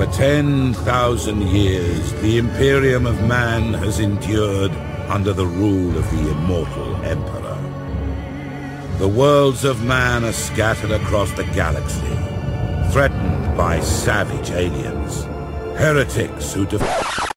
[0.00, 4.70] For 10,000 years, the Imperium of Man has endured
[5.10, 7.58] under the rule of the immortal Emperor.
[8.96, 12.16] The worlds of man are scattered across the galaxy,
[12.90, 15.24] threatened by savage aliens,
[15.78, 17.29] heretics who defy.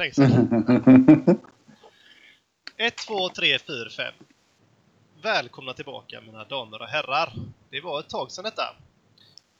[0.00, 1.40] Länge sedan.
[2.76, 4.12] 1, 2, 3, 4, 5.
[5.22, 7.32] Välkomna tillbaka mina damer och herrar.
[7.70, 8.62] Det var ett tag sedan detta.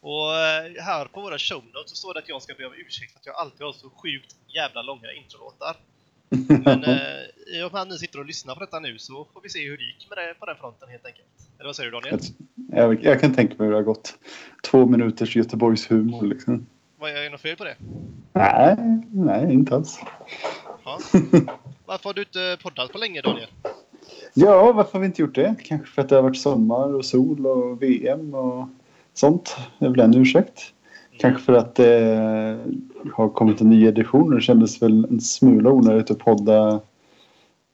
[0.01, 2.73] Och eh, här på våra show notes så står det att jag ska be om
[2.87, 5.77] ursäkt för att jag alltid har så sjukt jävla långa introlåtar.
[6.65, 9.41] Men eh, i och med att ni sitter och lyssnar på detta nu så får
[9.41, 11.29] vi se hur det gick med det på den fronten helt enkelt.
[11.59, 12.21] Eller vad säger du Daniel?
[12.73, 14.15] Jag, jag kan tänka mig hur det har gått.
[14.71, 16.66] Två minuters Göteborgs humor liksom.
[17.01, 17.76] Vad är det något fel på det?
[18.32, 18.76] Nej,
[19.12, 20.01] nej, inte alls.
[20.84, 20.98] Ja.
[21.87, 23.48] Varför har du inte poddat på länge Daniel?
[24.34, 25.54] Ja, varför har vi inte gjort det?
[25.65, 28.68] Kanske för att det har varit sommar och sol och VM och
[29.15, 29.57] sånt.
[29.79, 30.73] Det är väl en ursäkt.
[31.18, 32.59] Kanske för att det
[33.12, 36.80] har kommit en ny edition och det kändes väl en smula onödigt att podda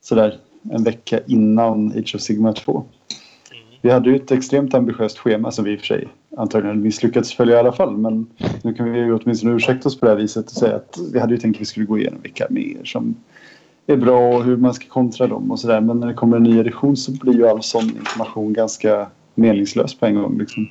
[0.02, 0.38] sådär
[0.70, 2.84] en vecka innan Age of Sigma 2.
[3.80, 7.34] Vi hade ju ett extremt ambitiöst schema som vi i och för sig antagligen misslyckats
[7.34, 7.96] följa i alla fall.
[7.96, 8.26] Men
[8.62, 11.20] nu kan vi ju åtminstone ursäkta oss på det här viset och säga att vi
[11.20, 13.14] hade ju tänkt att vi skulle gå igenom vilka mer som
[13.86, 15.80] är bra och hur man ska kontra dem och sådär.
[15.80, 19.94] Men när det kommer en ny edition så blir ju all sån information ganska meningslös
[19.94, 20.38] på en gång.
[20.38, 20.68] Liksom.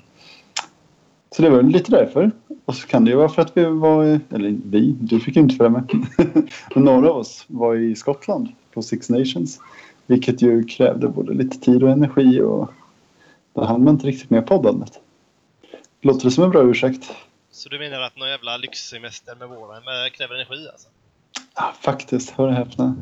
[1.36, 2.32] Så det var lite därför.
[2.66, 5.42] Och så kan det ju vara för att vi var, eller vi, du fick ju
[5.42, 5.90] inte följa med.
[6.76, 9.60] Men några av oss var i Skottland på Six Nations.
[10.08, 12.72] Vilket ju krävde både lite tid och energi och
[13.54, 15.00] då hann man inte riktigt med poddandet.
[16.06, 17.12] Låter det som en bra ursäkt?
[17.52, 20.88] Så du menar att någon jävla lyxsemester med våren med kräver energi alltså?
[21.56, 22.30] Ja, faktiskt.
[22.30, 22.96] Hör och häpna.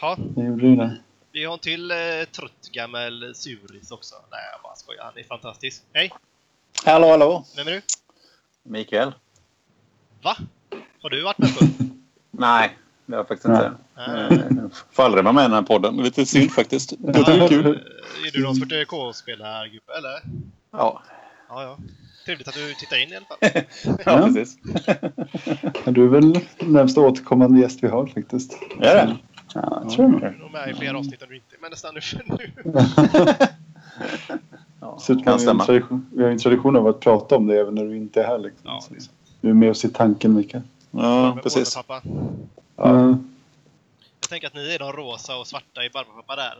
[0.00, 0.96] Ja, Jag gjorde ju det.
[1.32, 1.96] vi har en till eh,
[2.32, 4.14] trött gammal suris också.
[4.30, 5.04] Nej, jag bara skojar.
[5.04, 5.82] Han är fantastisk.
[5.92, 6.10] Hej!
[6.84, 7.44] Hallå, hallå!
[7.56, 7.82] Vem är du?
[8.62, 9.12] Mikael?
[10.22, 10.36] Va?
[11.02, 11.64] Har du varit med på?
[12.30, 12.76] Nej,
[13.06, 13.72] det har jag faktiskt inte.
[13.96, 15.96] Eh, Får aldrig vara med i den här podden.
[15.96, 16.92] Det är lite synd faktiskt.
[16.98, 17.66] Det Ja, är kul.
[17.66, 20.20] eh, Är du någon sorts K-spelargubbe eller?
[20.70, 21.02] Ja,
[21.48, 21.78] Ja, ja.
[22.30, 23.38] Trevligt att du tittar in i alla fall.
[24.04, 24.58] ja precis.
[25.84, 28.52] Ja, Du är väl närmsta återkommande gäst vi har faktiskt.
[28.80, 29.16] Är det?
[29.54, 30.20] Ja, jag tror nog.
[30.20, 32.00] Du är nog med i flera avsnitt än du inte är, men nästan nu.
[32.38, 32.52] nu.
[34.80, 37.46] Ja, Så vi, kan har tradition, vi har ju en tradition av att prata om
[37.46, 38.38] det även när du inte är här.
[38.38, 38.60] Liksom.
[38.64, 39.12] Ja, det är sant.
[39.40, 40.62] Du är med oss i tanken Mikael.
[40.90, 41.74] Ja, precis.
[41.74, 42.02] Pappa.
[42.76, 43.18] Ja.
[44.20, 46.54] Jag tänker att ni är de rosa och svarta i Barbapapa där.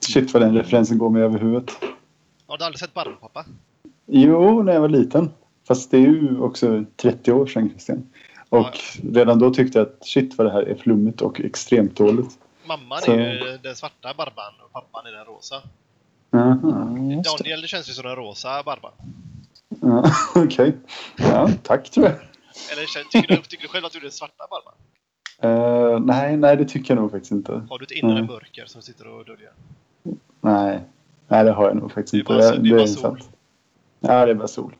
[0.00, 1.70] Shit vad den referensen går mig över huvudet.
[2.46, 3.44] Har du aldrig sett Barbapapa?
[4.12, 5.30] Jo, när jag var liten.
[5.68, 8.06] Fast det är ju också 30 år sedan Christian.
[8.48, 8.78] Och
[9.12, 12.38] redan då tyckte jag att shit vad det här är flummigt och extremt dåligt.
[12.64, 15.62] Mamman Så- är ju den svarta Barban och pappan är den rosa.
[16.30, 16.54] Jaha.
[17.38, 18.92] Daniel känns ju som den rosa Barban.
[19.80, 20.04] Ja,
[20.44, 20.76] Okej.
[21.18, 22.14] Ja, tack tror jag.
[22.72, 24.74] Eller tycker du, tycker du själv att du är den svarta Barban?
[25.42, 27.52] Eh, nej, nej, det tycker jag nog faktiskt inte.
[27.70, 28.26] Har du ett inre Mm.
[28.26, 29.50] mörker som sitter och döljer?
[30.40, 30.80] Nej,
[31.28, 32.32] nej det har jag nog faktiskt Det är inte.
[32.32, 33.28] bara sol- det är bara sant.
[34.00, 34.76] Ja, det är bara sol.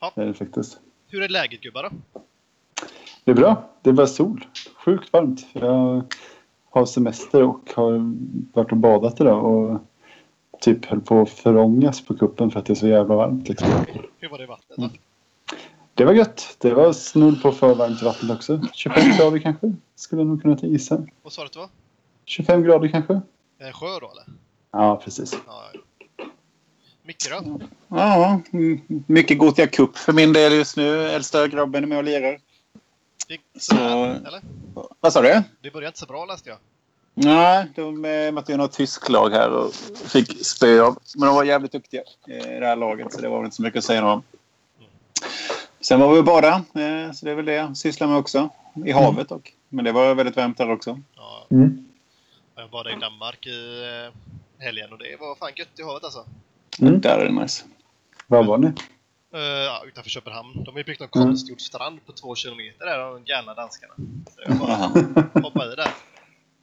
[0.00, 0.12] Ja.
[0.14, 0.80] Det är det faktiskt.
[1.08, 1.90] Hur är läget gubbar då?
[3.24, 3.68] Det är bra.
[3.82, 4.44] Det är bara sol.
[4.84, 5.46] Sjukt varmt.
[5.52, 6.04] Jag
[6.70, 8.14] har semester och har
[8.52, 9.80] varit och badat idag och
[10.60, 13.48] typ höll på att förångas på kuppen för att det är så jävla varmt.
[13.48, 13.68] Liksom.
[14.18, 14.90] Hur var det vattnet då?
[15.94, 16.56] Det var gött.
[16.58, 18.60] Det var snudd på för varmt i vattnet också.
[18.72, 19.74] 25 grader kanske.
[19.94, 21.06] Skulle jag nog kunna gissa.
[21.22, 21.68] Vad sa du att det var?
[22.24, 23.20] 25 grader kanske.
[23.58, 24.24] En sjö då eller?
[24.70, 25.34] Ja, precis.
[25.46, 25.62] Ja.
[25.72, 25.91] Micke
[27.06, 27.60] då?
[27.88, 31.08] Ja, mm, mycket Gothia Cup för min del just nu.
[31.08, 32.38] Äldsta grabben är med och lirar.
[33.58, 33.74] Så-
[34.26, 34.40] eller?
[35.00, 35.42] Vad sa du?
[35.60, 36.58] Det började inte så bra läste jag.
[37.14, 38.00] Nej, de
[38.34, 40.98] mötte ju något tyskt lag här och fick spö av.
[41.16, 43.62] Men de var jävligt duktiga i det här laget så det var väl inte så
[43.62, 44.22] mycket att säga om.
[45.80, 48.48] Sen var vi och bada, eh, så det är väl det jag sysslar med också.
[48.86, 49.54] I havet dock.
[49.68, 51.00] Men det var väldigt varmt där också.
[51.16, 51.88] Ja, Mm.
[52.56, 54.12] jag badade i Danmark i eh,
[54.64, 56.24] helgen och det var fan gött i havet alltså.
[56.80, 57.00] Mm.
[57.00, 57.64] Där är det nice.
[58.26, 58.66] Var var ni?
[58.66, 60.64] Uh, utanför Köpenhamn.
[60.64, 61.28] De har ju byggt någon Mm.
[61.28, 63.94] konstgjord strand på två kilometer där, de galna danskarna.
[64.30, 64.92] Så jag bara Aha.
[65.42, 65.90] hoppade i där.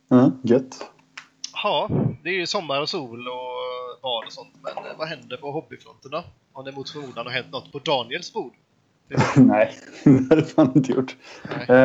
[0.07, 0.91] Ja, gött.
[1.63, 1.89] Ja,
[2.23, 4.53] det är ju sommar och sol och bad och sånt.
[4.63, 6.23] Men eh, vad händer på hobbyfronten då?
[6.53, 8.53] Om det mot förmodan har hänt något på Daniels bord?
[9.35, 11.15] Nej, det har det fan inte gjort.
[11.67, 11.75] Eh,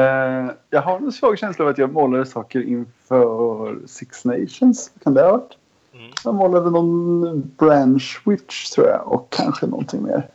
[0.71, 4.93] jag har en svag känsla av att jag målade saker inför Six Nations.
[5.05, 5.59] Kan det ha varit?
[5.95, 6.11] Mm.
[6.25, 10.29] Jag målade någon branch witch tror jag och kanske någonting mer.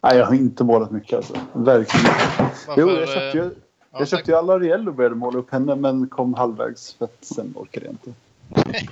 [0.00, 1.34] Nej, jag har inte målat mycket alltså.
[1.52, 2.14] Verkligen.
[2.66, 3.44] Varför, Jo, jag köpte ju,
[3.92, 7.04] ja, jag köpte ju alla Ariel och började måla upp henne men kom halvvägs för
[7.04, 8.12] att sen orkade jag inte.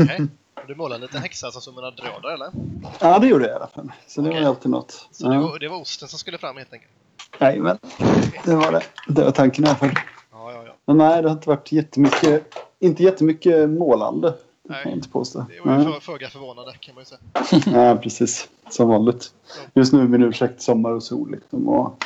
[0.00, 0.28] Okej.
[0.66, 2.50] Du målade en liten häxa som mina dröder eller?
[3.00, 3.92] Ja, det gjorde jag i alla fall.
[4.06, 5.08] Så det var ju alltid något.
[5.10, 6.92] Så det, var, det var osten som skulle fram helt enkelt?
[7.38, 7.78] Nej, men
[8.44, 8.82] det var det.
[9.08, 9.90] Det var tanken i alla fall.
[10.32, 10.72] Ja, ja, ja.
[10.84, 14.34] Men nej, det har inte varit jättemycket, inte jättemycket målande.
[14.68, 14.80] Nej.
[14.84, 15.38] jag inte påstå.
[15.48, 15.92] Det var ju Nej.
[15.92, 17.78] för, föga förvånande kan man ju säga.
[17.88, 18.48] Ja, precis.
[18.70, 19.32] Som vanligt.
[19.74, 21.30] Just nu är min ursäkt sommar och sol.
[21.30, 22.04] Liksom, och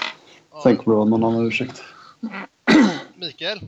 [0.62, 0.82] sen Ja.
[0.82, 1.82] kommer det vara någon annan ursäkt.
[3.14, 3.60] Mikael,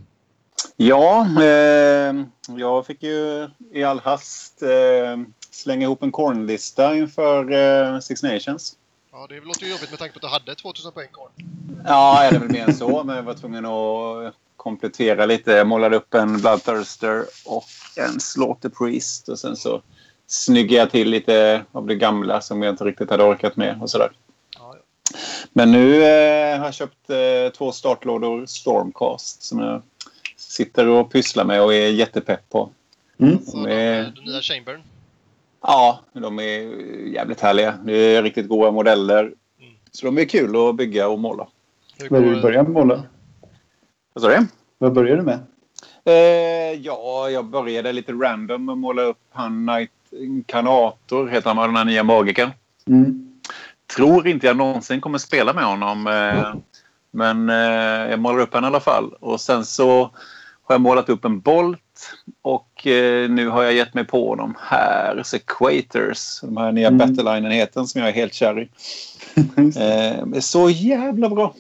[0.77, 2.15] Ja, eh,
[2.57, 4.69] jag fick ju i all hast eh,
[5.51, 8.77] slänga ihop en cornlista inför eh, Six Nations.
[9.13, 11.29] ja, det låter ju jobbigt med tanke på att du hade 2000 poäng kvar.
[11.87, 15.53] Ja, det är väl mer än så, men jag var tvungen att komplettera lite.
[15.53, 17.65] Jag målade upp en Bloodthirster och
[17.97, 19.83] en Slaughter Priest och sen så
[20.27, 23.91] snyggade jag till lite av det gamla som jag inte riktigt hade orkat med och
[23.91, 24.11] sådär.
[24.59, 25.19] Ja, ja.
[25.53, 29.83] Men nu eh, har jag köpt eh, två startlådor Stormcast som jag
[30.37, 32.71] sitter och pysslar med och är jättepepp på.
[33.21, 33.39] Mm.
[33.53, 34.81] De är- den nya Chambern.
[35.63, 36.61] Ja, de är
[37.15, 37.75] jävligt härliga.
[37.85, 39.33] Det är riktigt goda modeller.
[39.93, 41.49] Så de är kul att bygga och måla.
[41.99, 43.03] Hur går du börjar måla?
[44.15, 44.47] Vad sa du?
[44.79, 45.39] Vad börjar du med?
[46.05, 51.77] Eh, ja, jag började lite random och måla upp han Knight Incarnator, heter han, den
[51.77, 52.51] här nya magikern.
[52.89, 53.41] Mm.
[53.97, 56.07] Tror inte jag någonsin kommer spela med honom.
[56.07, 56.55] Eh,
[57.11, 59.15] men eh, jag målar upp honom i alla fall.
[59.21, 60.11] Och sen så
[60.63, 61.81] har jag målat upp en Bolt.
[62.43, 66.41] Och eh, nu har jag gett mig på de här Sequators.
[66.41, 66.99] De här nya Mm.
[66.99, 68.69] Battleline-enheten som jag är helt kär i.
[69.77, 71.55] Eh, är så jävla bra.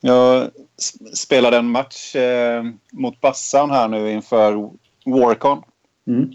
[0.00, 0.50] Jag
[1.14, 4.70] spelade en match eh, mot Bassan här nu inför
[5.06, 5.62] Warcon.
[6.06, 6.30] Mm.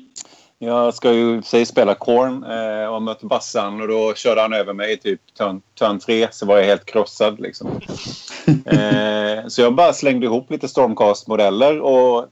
[0.60, 4.74] Jag ska ju sig spela Korn eh, och mötte Bassan och då körde han över
[4.74, 7.68] mig i typ turn, turn 3 så var jag helt krossad liksom.
[8.65, 12.25] eh, så jag bara slängde ihop lite Stormcast-modeller och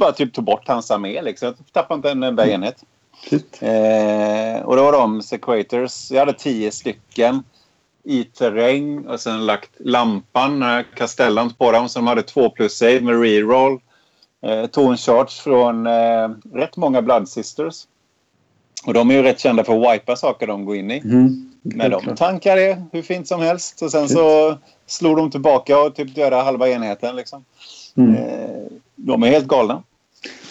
[0.00, 1.46] bara typ tog bort hans armé liksom.
[1.46, 2.84] Jag tappade inte en enda enhet.
[3.30, 3.58] Shit.
[3.62, 6.10] Eh, och det var de Sequators.
[6.10, 7.42] Jag hade tio stycken
[8.04, 11.88] i terräng och sen lagt lampan, kastellan på dem.
[11.94, 13.80] De hade två plus save med reroll.
[14.42, 17.74] Eh, tog en charge från eh, rätt många Blood Sisters.
[18.86, 20.98] Och de är ju rätt kända för att wipa saker de går in i.
[20.98, 21.50] Mm.
[21.62, 23.82] Men de tankade det hur fint som helst.
[23.82, 27.16] Och sen så slog de tillbaka och typ dödade halva enheten.
[27.16, 27.44] Liksom.
[27.96, 28.14] Mm.
[28.14, 28.66] Eh,
[28.96, 29.82] de är helt galna.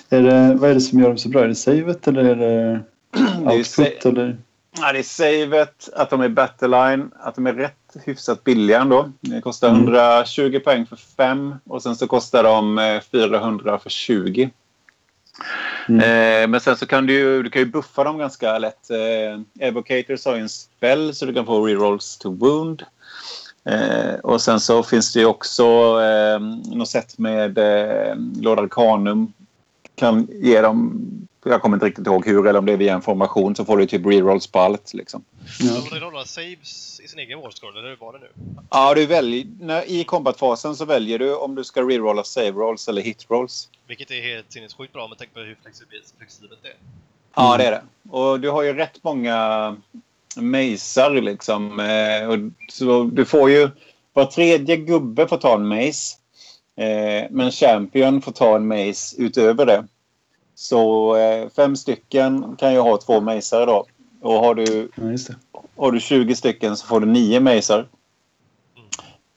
[0.10, 1.44] Är det, vad är det som gör dem så bra?
[1.44, 2.80] Är det savet eller är det
[3.12, 4.06] Det är output?
[4.06, 4.38] Eller?
[4.78, 7.76] Ja, det är savet, att de är battleline, att de är rätt
[8.06, 9.12] hyfsat billiga ändå.
[9.22, 9.82] Det kostar Mm.
[9.82, 14.50] 120 poäng för 5 och sen så kostar de eh, 400 för 20.
[15.90, 16.00] Mm.
[16.00, 18.90] Eh, men sen så kan du ju, du kan ju buffa dem ganska lätt.
[18.90, 22.84] Eh, Evocators har ju en spell så du kan få rerolls to wound.
[23.66, 25.64] Eh, och sen så finns det ju också
[26.02, 26.40] eh,
[26.76, 29.34] något sätt med eh, Lord Arcanum.
[29.96, 31.02] Kan ge dem,
[31.44, 33.78] jag kommer inte riktigt ihåg hur, eller om det är via en formation så får
[33.78, 34.94] du typ rerolls på allt.
[34.94, 35.24] Liksom.
[35.60, 35.74] Ja.
[35.74, 38.30] De rerollar saves i sin egen wallscroll, eller hur var det nu?
[38.70, 42.88] Ja, du väljer, när, i combatfasen så väljer du om du ska rerolla save rolls
[42.88, 43.70] eller hit rolls.
[43.88, 46.76] Vilket är helt sinnessjukt bra med tanke på hur flexibelt, flexibelt det är.
[47.36, 47.82] Ja, det är det.
[48.10, 49.76] Och du har ju rätt många
[50.36, 51.80] mejsar liksom.
[51.80, 52.38] Eh, och
[52.72, 53.70] så du får ju...
[54.14, 56.18] Var tredje gubbe får ta en mace.
[56.76, 59.88] Eh, men Champion får ta en mace utöver det.
[60.60, 63.86] Så eh, fem stycken kan ju ha två macer då.
[64.22, 65.36] Och har du, ja, det.
[65.78, 67.88] har du 20 stycken så får du nio macer.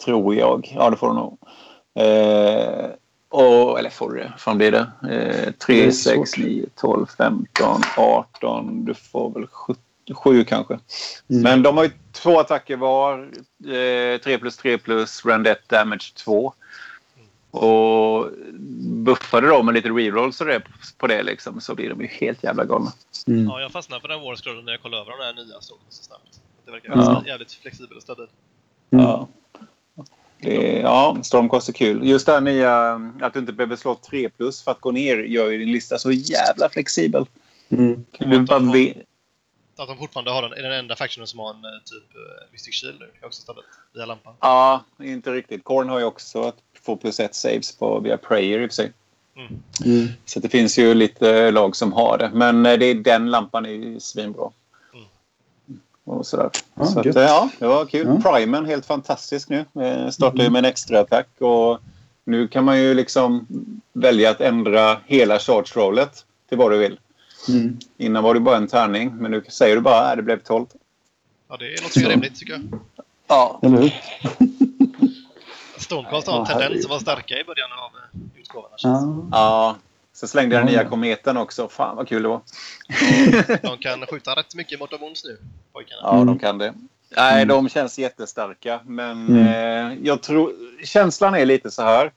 [0.04, 0.72] Tror jag.
[0.76, 1.38] Ja, det får du nog.
[1.94, 2.90] Eh,
[3.28, 4.32] och, eller får du det?
[4.38, 4.86] fan blir det?
[5.02, 6.38] Eh, Det 3, är 6, svårt.
[6.38, 8.84] 9, 12, 15, 18.
[8.84, 9.74] Du får väl 7,
[10.14, 10.74] 7 kanske.
[11.30, 11.42] Mm.
[11.42, 13.18] Men de har ju två attacker var.
[13.64, 16.52] Eh, 3 plus 3 plus Randett Damage 2.
[17.52, 18.28] Och
[19.04, 20.62] buffar du då med lite rerolls och det
[20.98, 22.92] på det liksom, så blir de ju helt jävla galna.
[23.26, 23.44] Mm.
[23.44, 26.02] Ja, jag fastnade på den wallscrollen när jag kollade över de där nya så så
[26.04, 26.40] snabbt.
[26.64, 27.02] Det verkar Ja.
[27.12, 28.26] jävligt- jävligt flexibel och stabil.
[28.90, 29.04] Mm.
[29.04, 29.28] Ja.
[30.38, 32.08] Det, ja, Stormcast är kul.
[32.08, 35.16] Just det här nya att du inte behöver slå 3 plus för att gå ner
[35.18, 37.26] gör ju din lista så jävla flexibel.
[37.68, 38.04] Mm.
[38.18, 38.94] Du bara ve-
[39.78, 42.52] Att de fortfarande har den, är den enda factionen som har en eh, typ uh,
[42.52, 43.10] Mystic Shield nu.
[43.20, 43.66] är också stabilt.
[43.94, 44.34] Via lampan.
[44.40, 45.64] Ja, inte riktigt.
[45.64, 48.74] Korn har ju också att få plus ett saves på via Prayer i och för
[48.74, 48.92] sig.
[49.36, 49.62] Mm.
[49.84, 50.08] Mm.
[50.24, 52.30] Så det finns ju lite lag som har det.
[52.34, 54.50] Men eh, det är, den lampan är ju svinbra.
[54.94, 55.06] Mm.
[56.04, 56.50] Och sådär.
[56.74, 58.20] Ja, så att, eh, ja, det var kul.
[58.24, 58.32] Ja.
[58.32, 59.64] Primen, helt fantastisk nu.
[59.82, 61.78] Eh, Startar ju med en extra attack och
[62.24, 63.46] nu kan man ju liksom
[63.92, 66.98] välja att ändra hela charge rollet till vad du vill.
[67.48, 67.78] Mm.
[67.96, 70.66] Innan var det bara en tärning, men nu säger du bara att det blev 12.
[71.48, 72.80] Ja, det låter ju rimligt tycker jag.
[73.26, 73.60] Ja.
[73.62, 73.92] Eller hur?
[75.92, 78.74] Stormcast har en tendens att vara starka i början av eh, utgåvorna.
[78.78, 79.28] Ja.
[79.32, 79.76] ja.
[80.12, 81.68] Så slängde jag den nya kometen också.
[81.68, 82.40] Fan vad kul det var.
[83.62, 85.38] De kan skjuta rätt mycket mot Amons nu,
[85.72, 86.00] pojkarna.
[86.02, 86.26] Ja, Mm.
[86.26, 86.74] de kan det.
[87.16, 88.80] Nej, de känns jättestarka.
[88.84, 89.46] Men Mm.
[89.92, 90.52] eh, jag tror...
[90.84, 92.12] Känslan är lite så här.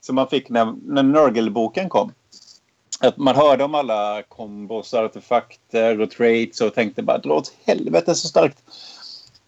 [0.00, 2.12] Som man fick när, när Nurgle-boken kom.
[3.00, 8.14] Att man hörde om alla kombos, artefakter och traits och tänkte bara dra åt helvete
[8.14, 8.58] så starkt.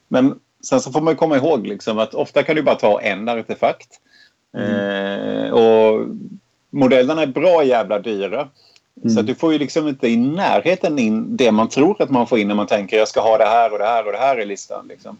[0.08, 3.28] Men sen så får man komma ihåg liksom att ofta kan du bara ta en
[3.28, 3.88] artefakt.
[4.56, 6.06] Eh, och
[6.70, 8.48] modellerna är bra jävla dyra.
[9.02, 9.18] Så Mm.
[9.18, 12.38] att du får ju liksom inte i närheten in det man tror att man får
[12.38, 14.40] in när man tänker jag ska ha det här och det här och det här
[14.40, 14.86] i listan.
[14.88, 15.16] Liksom.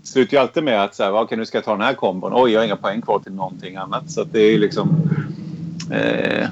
[0.00, 1.94] Det slutar ju alltid med att så här, okej, nu ska jag ta den här
[1.94, 2.32] kombon.
[2.34, 4.10] Oj, jag har inga poäng kvar till någonting annat.
[4.10, 4.96] Så det är liksom...
[5.92, 6.48] Eh,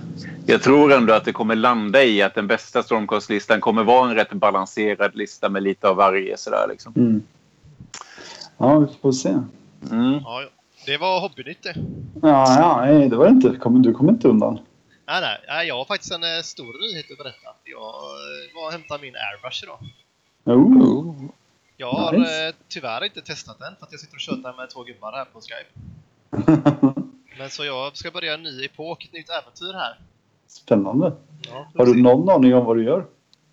[0.46, 4.14] jag tror ändå att det kommer landa i att den bästa Stormcast-listan kommer vara en
[4.14, 6.36] rätt balanserad lista med lite av varje.
[6.36, 6.92] Sådär, liksom.
[6.96, 7.22] Mm.
[8.58, 9.28] Ja, vi får se.
[9.90, 10.20] mm.
[10.24, 10.42] Ja,
[10.86, 11.74] det var hobbynytt det.
[12.22, 13.56] Ja, ja, nej, det var det inte.
[13.58, 14.58] Kom- Du kommer inte undan.
[15.06, 17.48] Nej, nej, nej, jag har faktiskt en eh, stor nyhet att berätta.
[17.64, 19.78] Jag eh, var och hämtade min airbrush idag.
[20.44, 21.14] Oh.
[21.76, 22.48] Jag har Nice.
[22.48, 25.24] eh, tyvärr inte testat den för att jag sitter och tjötar med två gubbar här
[25.24, 25.70] på Skype.
[27.38, 29.98] Men så jag ska börja en ny epok, ett nytt äventyr här.
[30.46, 31.12] Spännande.
[31.50, 33.06] Ja, Har du någon aning om vad du gör?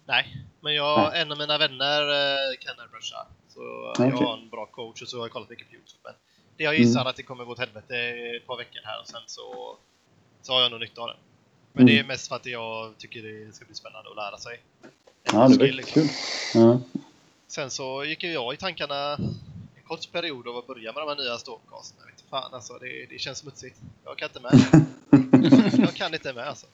[0.05, 0.25] Nej,
[0.61, 2.01] men jag, en av mina vänner
[2.65, 3.25] kan airbrusha.
[3.53, 4.09] Så Okej.
[4.09, 5.99] jag har en bra coach och så har jag kollat mycket på Youtube.
[6.03, 6.13] Men
[6.57, 7.09] det jag gissar Mm.
[7.09, 7.95] att det kommer gå åt helvete
[8.37, 9.77] ett par veckor här och sen så,
[10.41, 11.17] så har jag nog nytta av den.
[11.73, 12.07] Men det är Mm.
[12.07, 14.59] mest för att jag tycker det ska bli spännande att lära sig.
[15.23, 16.01] Ja, det liksom.
[16.01, 16.09] kul.
[16.53, 16.79] Ja.
[17.47, 19.13] Sen så gick ju jag i tankarna
[19.75, 21.95] en kort period av att börja med de här nya Stormcast.
[21.97, 23.79] Men vet du fan alltså, det, det känns smutsigt.
[24.05, 24.85] Jag kan inte med.
[25.79, 26.67] jag kan inte med alltså.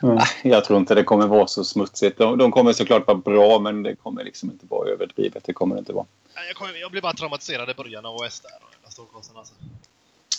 [0.00, 0.26] Ja.
[0.42, 2.18] Jag tror inte det kommer vara så smutsigt.
[2.18, 5.44] De, de kommer såklart vara bra, men det kommer liksom inte vara överdrivet.
[5.44, 6.06] Det kommer det inte vara.
[6.48, 8.50] Jag, kommer, jag blir bara traumatiserad i början av OS där.
[8.84, 9.54] Alltså.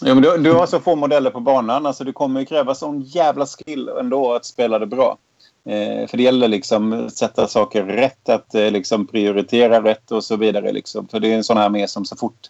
[0.02, 1.86] Ja, men du, du har så få modeller på banan.
[1.86, 5.18] Alltså, det kommer ju kräva sån jävla skill ändå att spela det bra.
[5.66, 10.24] Eh, för det gäller liksom att sätta saker rätt, att eh, liksom prioritera rätt och
[10.24, 10.72] så vidare.
[10.72, 11.08] Liksom.
[11.08, 12.50] För det är en sån här med som så fort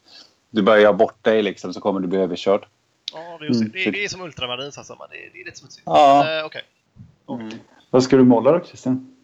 [0.49, 2.65] du börjar bort dig liksom, så kommer du bli överkörd.
[3.13, 3.71] Ja, det är, Mm.
[3.73, 5.07] det, det är som ultramarins alltså.
[5.11, 5.83] Det, det är lite smutsigt.
[5.85, 6.23] Ja.
[6.25, 6.61] Men, eh, Okej.
[7.89, 9.15] Vad ska du måla då, Christian?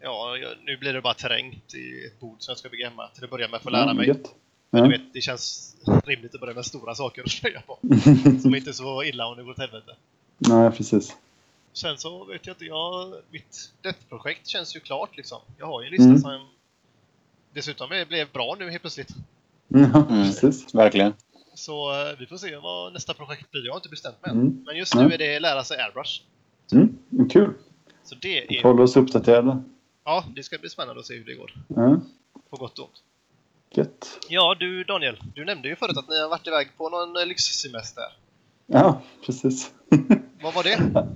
[0.00, 3.08] Ja, jag- nu blir det bara terräng till ett bord som jag ska bygga hemma.
[3.14, 4.06] Till att börja med för att lära Ja, mig.
[4.08, 4.34] gött.
[4.70, 7.78] Men du vet, det känns rimligt att börja med stora saker att slöja på.
[8.42, 9.96] Som inte är så illa om det går åt helvete.
[10.38, 11.16] Nej, precis.
[11.72, 15.38] Sen så vet jag inte, jag, mitt Death-projekt känns ju klart liksom.
[15.58, 16.20] Jag har ju en lista Mm.
[16.20, 16.48] som
[17.52, 19.08] dessutom är- blev bra nu helt plötsligt.
[19.68, 20.06] Ja, Mm.
[20.06, 20.74] precis.
[20.74, 21.12] Verkligen.
[21.56, 23.66] Så eh, vi får se vad nästa projekt blir.
[23.66, 24.40] Jag har inte bestämt mig än.
[24.40, 24.62] Mm.
[24.66, 26.22] Men just nu är det lära sig airbrush.
[26.72, 27.28] Mm.
[27.28, 27.52] Kul.
[28.04, 28.62] Så det är...
[28.62, 29.62] får hålla oss uppdaterade.
[30.04, 31.52] Ja, det ska bli spännande att se hur det går.
[31.68, 32.00] Ja,
[32.50, 33.02] På gott och ont.
[33.74, 34.18] gött.
[34.28, 35.16] Ja, du Daniel.
[35.34, 38.04] Du nämnde ju förut att ni har varit iväg på någon eh, lyxsemester.
[38.66, 39.72] Ja, precis.
[40.42, 41.06] Vad var det?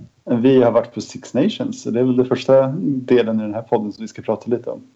[0.41, 3.53] Vi har varit på Six Nations, så det är väl den första delen i den
[3.53, 4.87] här podden som vi ska prata lite om.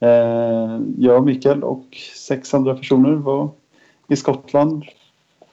[0.00, 3.50] Eh, jag, Mikael och sex andra personer var
[4.08, 4.84] i Skottland.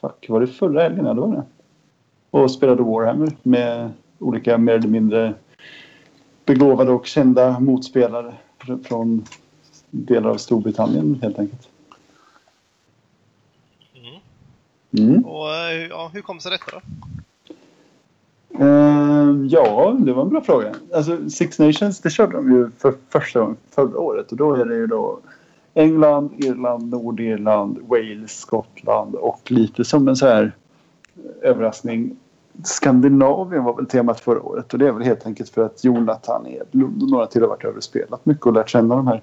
[0.01, 1.05] Fuck, var det förra helgen?
[1.05, 1.43] Ja, det var det.
[2.29, 5.33] Och spelade Warhammer med olika mer eller mindre
[6.45, 9.25] begåvade och kända motspelare fr- från
[9.89, 11.69] delar av Storbritannien helt enkelt.
[13.95, 15.09] Mm.
[15.09, 15.25] Mm.
[15.25, 16.81] Och eh, ja, hur kom sig detta då?
[18.59, 20.75] Eh, ja, det var en bra fråga.
[20.93, 24.31] Alltså, Six Nations, det körde de ju för första gången förra året.
[24.31, 25.19] Och då är det ju då
[25.73, 30.51] England, Irland, Nordirland, Wales, Skottland och lite som en så här
[31.41, 32.15] överraskning.
[32.63, 36.47] Skandinavien var väl temat förra året och det är väl helt enkelt för att Jonathan
[36.47, 39.21] Edlund och några till har varit över och spelat mycket och lärt känna de här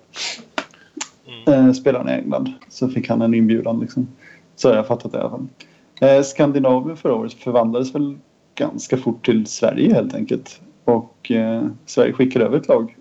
[1.47, 1.66] Mm.
[1.66, 2.52] eh, spelarna i England.
[2.69, 4.09] Så fick han en inbjudan liksom.
[4.57, 5.47] Så har jag fattat det i alla fall.
[6.00, 8.19] Eh, Skandinavien förra året förvandlades väl
[8.54, 10.61] ganska fort till Sverige helt enkelt.
[10.85, 12.97] Och eh, Sverige skickade över ett lag.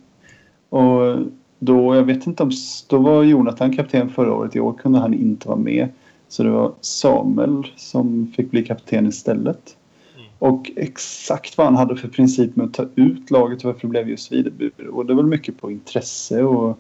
[0.70, 1.18] Och
[1.60, 2.52] då, jag vet inte om,
[2.88, 4.56] då var Jonathan kapten förra året.
[4.56, 5.90] I år kunde han inte vara med.
[6.28, 9.76] Så det var Samuel som fick bli kapten istället.
[10.16, 10.28] Mm.
[10.40, 13.88] Och exakt vad han hade för princip med att ta ut laget och varför det
[13.88, 14.90] blev just Videburg.
[14.90, 16.78] Och det var mycket på intresse och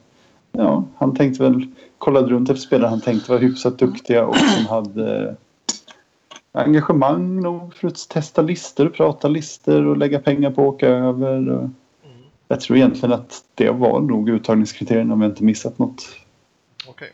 [0.51, 1.67] ja, han tänkte väl,
[1.97, 5.35] kollade runt efter spelare han tänkte var hyfsat duktiga och som hade
[6.51, 11.69] engagemang nog för att testa listor, prata listor och lägga pengar på att åka över.
[12.51, 16.09] Jag tror egentligen att det var nog uttagningskriterierna om jag inte missat något.
[16.87, 17.11] Okej.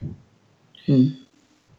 [0.86, 1.12] Mm.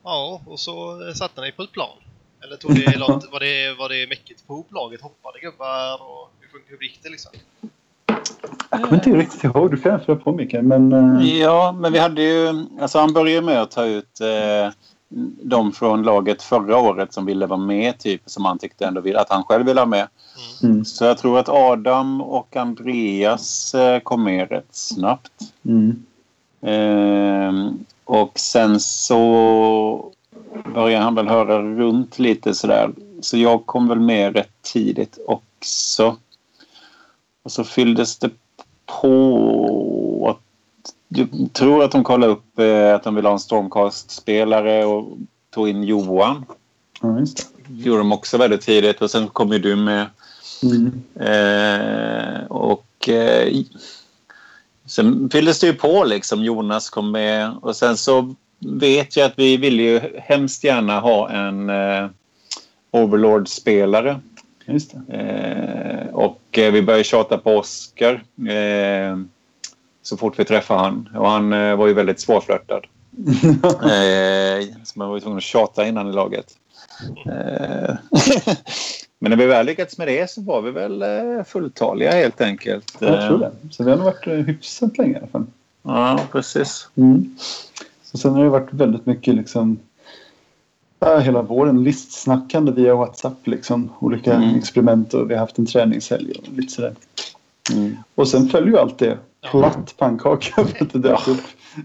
[0.02, 1.96] Ja, och så satte ni på ett plan.
[2.44, 5.00] Eller tog det långt, var det, var det mäckigt på ihop laget?
[5.00, 7.32] Hoppade gubbar och hur, hur gick det liksom?
[8.70, 9.70] Jag kommer inte riktigt ihåg.
[9.70, 10.64] Du får gärna fylla på Mikael.
[10.64, 12.66] Men, eh, Ja, men vi hade ju...
[12.80, 14.72] Alltså han började med att ta ut eh,
[15.42, 18.22] de från laget förra året som ville vara med, typ.
[18.26, 20.08] Som han tyckte ändå vill, att han själv ville ha med.
[20.62, 25.32] mm, Så jag tror att Adam och Andreas eh, kom med rätt snabbt.
[25.64, 26.04] mm,
[26.60, 30.12] Ehm, och sen så
[30.74, 32.92] började han väl höra runt lite sådär.
[33.20, 36.16] Så jag kom väl med rätt tidigt också.
[37.42, 38.30] Och så fylldes det
[39.02, 40.36] på
[41.08, 45.18] jag tror att de kollade upp eh, att de ville ha en Stormcast-spelare och
[45.50, 46.44] tog in Johan.
[47.02, 47.74] ja, just det.
[47.74, 50.06] Gjorde de också väldigt tidigt och sen kom ju du med.
[50.62, 51.02] Mm.
[51.20, 53.52] Eh, och eh,
[54.86, 56.44] sen fylldes det ju på liksom.
[56.44, 61.30] Jonas kom med och sen så vet jag att vi ville ju hemskt gärna ha
[61.30, 62.08] en eh,
[62.90, 64.20] Overlord-spelare.
[64.64, 65.16] Just det.
[65.16, 68.24] Eh, och eh, vi började tjata på Oscar
[70.06, 71.08] så fort vi träffade han.
[71.14, 72.80] Och han eh, var ju väldigt svårflörtad.
[73.66, 76.46] Eh, så man var ju tvungen att tjata innan i laget.
[77.26, 77.94] Eh,
[79.18, 82.96] Men när vi väl lyckats med det så var vi väl eh, fulltaliga helt enkelt.
[82.98, 83.52] Jag tror det.
[83.70, 85.46] Så det har nog varit eh, hyfsat länge i alla fall.
[85.82, 86.88] Ja, precis.
[86.94, 87.36] Mm.
[88.02, 89.78] Så sen har det varit väldigt mycket liksom
[91.22, 93.92] hela våren listsnackande via WhatsApp liksom.
[93.98, 94.58] Olika Mm.
[94.58, 96.94] experiment och vi har haft en träningshelg och lite sådär.
[97.72, 97.96] Mm.
[98.14, 99.18] Och sen följer ju allt det
[99.50, 101.40] platt pannkaka för att det dök upp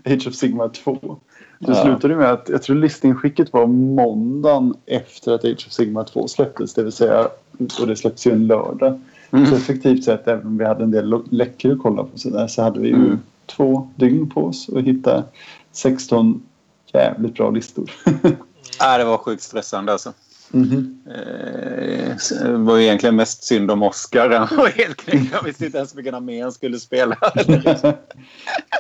[0.06, 1.18] Age of Sigmar 2.
[1.60, 1.84] Det Ja.
[1.84, 6.74] slutade med att jag tror listingskicket var måndagen efter att Age of Sigmar 2 släpptes.
[6.74, 7.28] Det vill säga,
[7.82, 9.00] och det släpps ju en lördag.
[9.32, 9.46] Mm.
[9.46, 12.48] Så effektivt sett, även om vi hade en del läckor att kolla på så, där,
[12.48, 13.20] så hade vi ju Mm.
[13.46, 15.24] två dygn på oss att hitta
[15.72, 16.42] 16
[16.94, 17.92] jävligt bra listor.
[18.80, 20.14] Ja, det var sjukt stressande alltså.
[20.54, 20.98] Mhm.
[21.08, 24.30] Eh, det var ju egentligen mest synd om Oscar.
[24.30, 25.34] Han var helt knäckt.
[25.34, 27.18] Han visste inte ens vilken armé han skulle spela.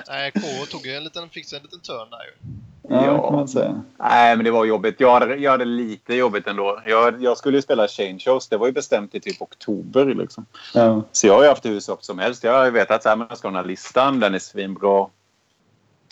[0.07, 0.39] Nej, K
[0.71, 2.55] tog ju en liten, fick sig en liten törn där ju.
[2.95, 3.23] ja, Ja.
[3.29, 3.81] kan man säga.
[3.99, 4.95] Nej, men det var jobbigt.
[4.99, 6.81] Jag hade, jag hade lite jobbigt ändå.
[6.85, 8.47] Jag, jag skulle ju spela Change Shows.
[8.47, 10.05] Det var ju bestämt i typ oktober.
[10.05, 10.45] Liksom.
[10.73, 11.03] Ja.
[11.11, 12.43] Så jag har ju haft hur upp som helst.
[12.43, 14.19] Jag har ju vetat att jag ska ha den här listan.
[14.19, 15.07] Den är svinbra.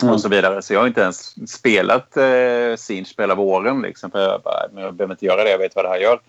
[0.02, 0.14] Ja.
[0.14, 0.62] Och så vidare.
[0.62, 3.82] Så jag har inte ens spelat eh, Sinch våren.
[3.82, 5.50] Liksom, för jag, bara, men jag behöver inte göra det.
[5.50, 6.20] Jag vet vad det här gör.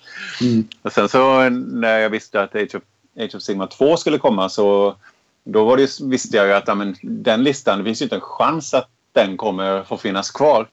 [0.41, 0.69] Mm.
[0.83, 2.83] Och sen så när jag visste att Age of,
[3.19, 4.97] Age of Sigmar 2 skulle komma så
[5.45, 8.17] då var det, visste jag ju att ja, men, den listan, det finns ju inte
[8.17, 10.69] en chans att den kommer få finnas kvar.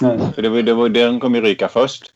[0.00, 0.18] Nej.
[0.34, 2.12] För det var, det var, den kommer ju ryka först.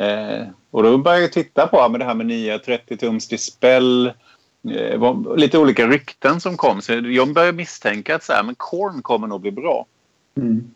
[0.00, 4.12] Eh, och då började jag titta på men det här med nya 30-tums dispel.
[4.70, 6.82] Eh, var lite olika rykten som kom.
[6.82, 9.86] Så jag började misstänka att så här, men Korn kommer nog bli bra.
[10.36, 10.70] Mm.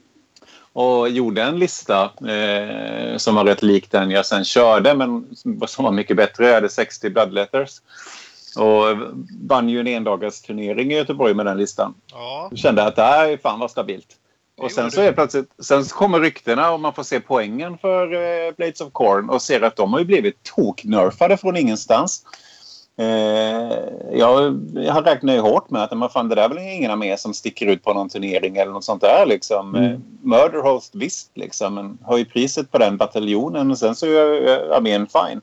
[0.72, 5.26] Och gjorde en lista eh, som var rätt lik den jag sen körde men
[5.66, 6.46] som var mycket bättre.
[6.46, 7.80] Jag hade 60 bloodletters.
[8.56, 8.96] Och
[9.40, 11.94] vann ju en endagars turnering i Göteborg med den listan.
[12.12, 14.16] Ja, Jag kände att det här är fan vad stabilt.
[14.56, 17.78] Och Det sen så är plötsligt, sen så kommer ryktena och man får se poängen
[17.78, 22.24] för eh, Blades of Corn och ser att de har ju blivit toknerfade från ingenstans.
[22.96, 23.78] Eh,
[24.12, 26.90] jag, jag har räknat ju hårt med att man fan, det där är väl ingen
[26.90, 29.26] armé som sticker ut på någon turnering eller något sånt där.
[29.26, 29.74] Liksom.
[29.74, 29.92] Mm.
[29.92, 34.48] Eh, Murder Host visst, liksom, men höj priset på den bataljonen och sen så är
[34.48, 35.40] eh, armén fine.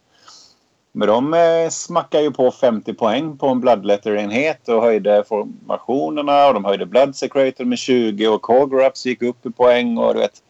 [0.92, 6.54] Men de eh, smackar ju på 50 poäng på en Bloodletter-enhet och höjde formationerna och
[6.54, 10.44] de höjde Blood Secretor med 20 och Cograps gick upp i poäng och du vet.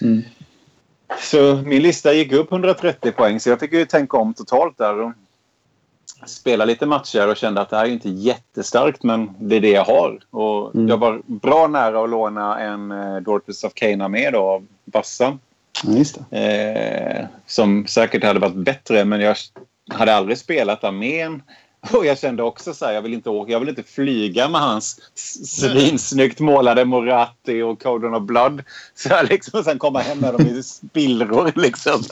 [0.00, 0.22] Mm.
[1.20, 5.12] Så min lista gick upp 130 poäng så jag fick ju tänka om totalt där
[6.26, 9.70] spela lite matcher och kände att det här är inte jättestarkt men det är det
[9.70, 10.18] jag har.
[10.30, 10.88] Och Mm.
[10.88, 15.40] jag var bra nära att låna en eh, Dorpus of Cana med då, av Bassan.
[15.84, 16.38] Ja, just det.
[16.38, 19.36] Eh, som säkert hade varit bättre men jag
[19.90, 21.42] hade aldrig spelat armén.
[21.92, 24.60] Och jag kände också så här, jag vill inte, åka, jag vill inte flyga med
[24.60, 28.62] hans svinsnyggt målade Moratti och Codon of Blood.
[28.94, 32.02] Så jag liksom sen komma hem med dem i spillror liksom.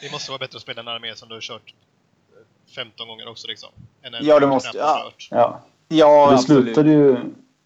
[0.00, 1.74] det måste vara bättre att spela en armé som du har kört
[2.74, 3.68] 15 gånger också liksom.
[4.22, 5.12] Ja, det måste- ja.
[5.30, 5.60] Ja.
[5.88, 6.64] Ja, det, absolut.
[6.64, 7.16] slutade ju,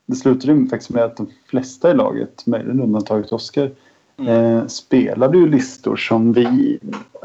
[0.07, 3.71] det slutade ju faktiskt med att de flesta i laget, möjligen undantaget Oskar,
[4.19, 4.57] Mm.
[4.57, 6.79] eh, spelade ju listor som vi...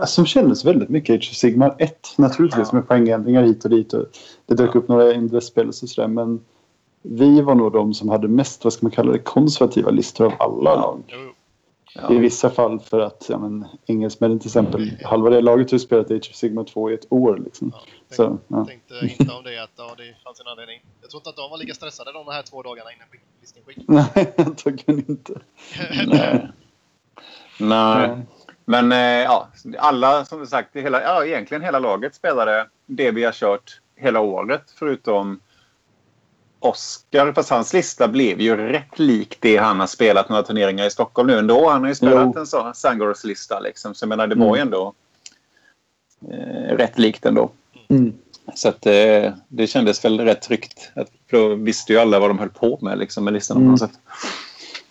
[0.08, 2.14] Som kändes väldigt mycket Age of Sigmar 1.
[2.18, 2.76] Naturligtvis Ja.
[2.78, 3.94] med poängändringar hit och dit.
[3.94, 4.06] Och
[4.46, 6.08] det dök upp några investspel och sådär.
[6.08, 6.40] Men
[7.02, 10.34] vi var nog de som hade mest, vad ska man kalla det, konservativa listor av
[10.40, 11.04] alla lag.
[11.08, 11.32] Jo, jo.
[11.96, 12.14] Ja.
[12.14, 15.80] I vissa fall för att ja, men, engelsmännen till exempel, halva det laget har ju
[15.80, 17.38] spelat Age of Sigmar 2 i ett år.
[17.46, 17.72] Liksom.
[17.76, 18.66] Ja, tänk, Så, ja.
[18.66, 20.82] tänkte inte om det att ja, det fanns en anledning.
[21.02, 23.64] Jag tror inte att de var lika stressade de här två dagarna innan skick- listning
[23.66, 23.78] skick.
[23.88, 25.34] Nej, antagligen inte.
[26.08, 26.48] Nej.
[27.60, 28.18] Nej.
[28.66, 29.48] Men eh, ja,
[29.78, 34.64] alla som sagt, hela, ja, egentligen hela laget spelade det vi har kört hela året
[34.76, 35.40] förutom
[36.60, 40.90] Oscar, fast hans lista blev ju rätt lik det han har spelat några turneringar i
[40.90, 41.70] Stockholm nu ändå.
[41.70, 42.40] Han har ju spelat Jo.
[42.40, 43.96] en sån Sangors lista liksom.
[43.96, 44.94] Så jag menar, det var ju ändå
[46.32, 47.50] eh, rätt likt ändå.
[47.88, 48.14] Mm.
[48.56, 50.92] Så att eh, det kändes väl rätt tryggt.
[50.94, 53.62] Att, för då visste ju alla vad de höll på med liksom, med listan på
[53.62, 53.72] Mm.
[53.72, 54.00] något sätt.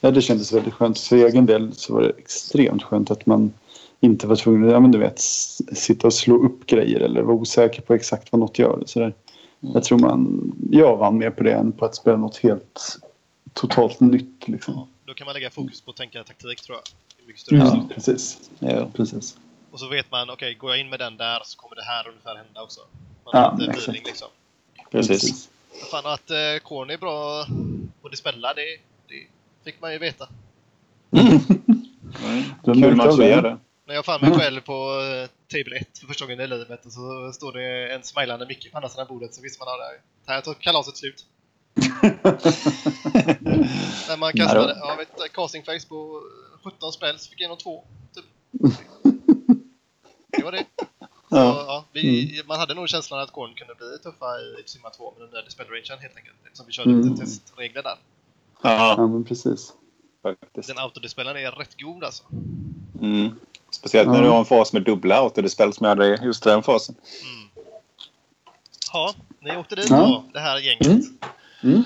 [0.01, 0.99] Ja, det kändes väldigt skönt.
[1.01, 3.53] För egen del så var det extremt skönt att man
[4.01, 5.19] inte var tvungen att ja, men du vet,
[5.73, 8.83] sitta och slå upp grejer eller vara osäker på exakt vad något gör.
[8.87, 9.15] Så där.
[9.61, 12.99] Jag tror man, jag vann mer på det än på att spela något helt
[13.53, 14.49] totalt nytt.
[14.49, 14.89] Liksom.
[15.05, 17.27] Då kan man lägga fokus på att tänka taktik tror jag.
[17.27, 17.89] Mycket större Ja, utsträckning.
[17.95, 18.51] precis.
[18.59, 18.87] Ja.
[18.97, 19.37] precis.
[19.71, 22.09] Och så vet man, okej, går jag in med den där så kommer det här
[22.09, 22.81] ungefär hända också.
[23.25, 23.79] Man Ja, har exakt.
[23.79, 24.29] feeling liksom.
[24.91, 25.49] Precis.
[25.91, 27.47] Fan, att eh, Korn är bra
[28.03, 28.63] på dispella, det,
[29.09, 29.27] det
[29.65, 30.29] fick man ju veta.
[31.11, 31.39] Mm.
[32.65, 33.35] Du har Kul match det?
[33.35, 33.57] hade.
[33.89, 36.93] När jag fann mig själv på eh, Table 1 för första gången i livet och
[36.93, 39.79] så står det en smilande Micke på andra sidan bordet så visste man att
[40.27, 41.27] det här tar kalaset slut.
[44.09, 46.23] När man kastade, ja, vet, casting face på
[46.65, 47.85] 17 spells fick jag igenom två.
[48.15, 48.25] Typ.
[50.29, 50.65] Det var det.
[51.31, 51.65] Så, Ja.
[51.67, 55.23] ja, vi, Man hade nog känslan att Korn kunde bli tuffa i Simma 2 med
[55.23, 56.37] den där dispel rangen helt enkelt.
[56.45, 57.09] Eftersom vi körde Mm.
[57.09, 57.97] lite testregler där.
[58.63, 59.73] Ja, Ja, men precis.
[60.23, 60.69] faktiskt.
[60.69, 62.25] Den autodispellen är rätt god alltså.
[63.01, 63.31] Mm.
[63.71, 66.63] Speciellt när du har en fas med dubbla autodispel som jag hade i just den
[66.63, 66.95] fasen.
[67.23, 67.49] Mm.
[68.93, 69.97] Ja, ni åkte dit Ja.
[69.97, 70.87] då, det här gänget.
[70.87, 71.03] Mm.
[71.63, 71.83] Mm.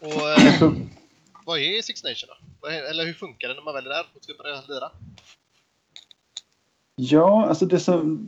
[0.00, 0.72] Och eh,
[1.44, 2.28] vad är Six Nation
[2.60, 2.68] då?
[2.68, 4.90] Är, eller hur funkar det när man väljer där och ska börja lira?
[6.94, 8.26] Ja, alltså det som...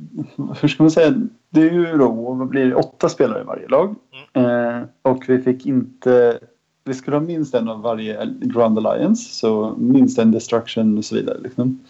[0.60, 1.14] Hur ska man säga?
[1.50, 3.94] Det är ju då, vad blir det, åtta spelare i varje lag.
[4.32, 6.40] Eh, och vi fick inte...
[6.84, 9.34] Vi skulle ha minst en av varje Grand Alliance.
[9.34, 11.38] Så minst en Destruction och så vidare.
[11.38, 11.80] Liksom.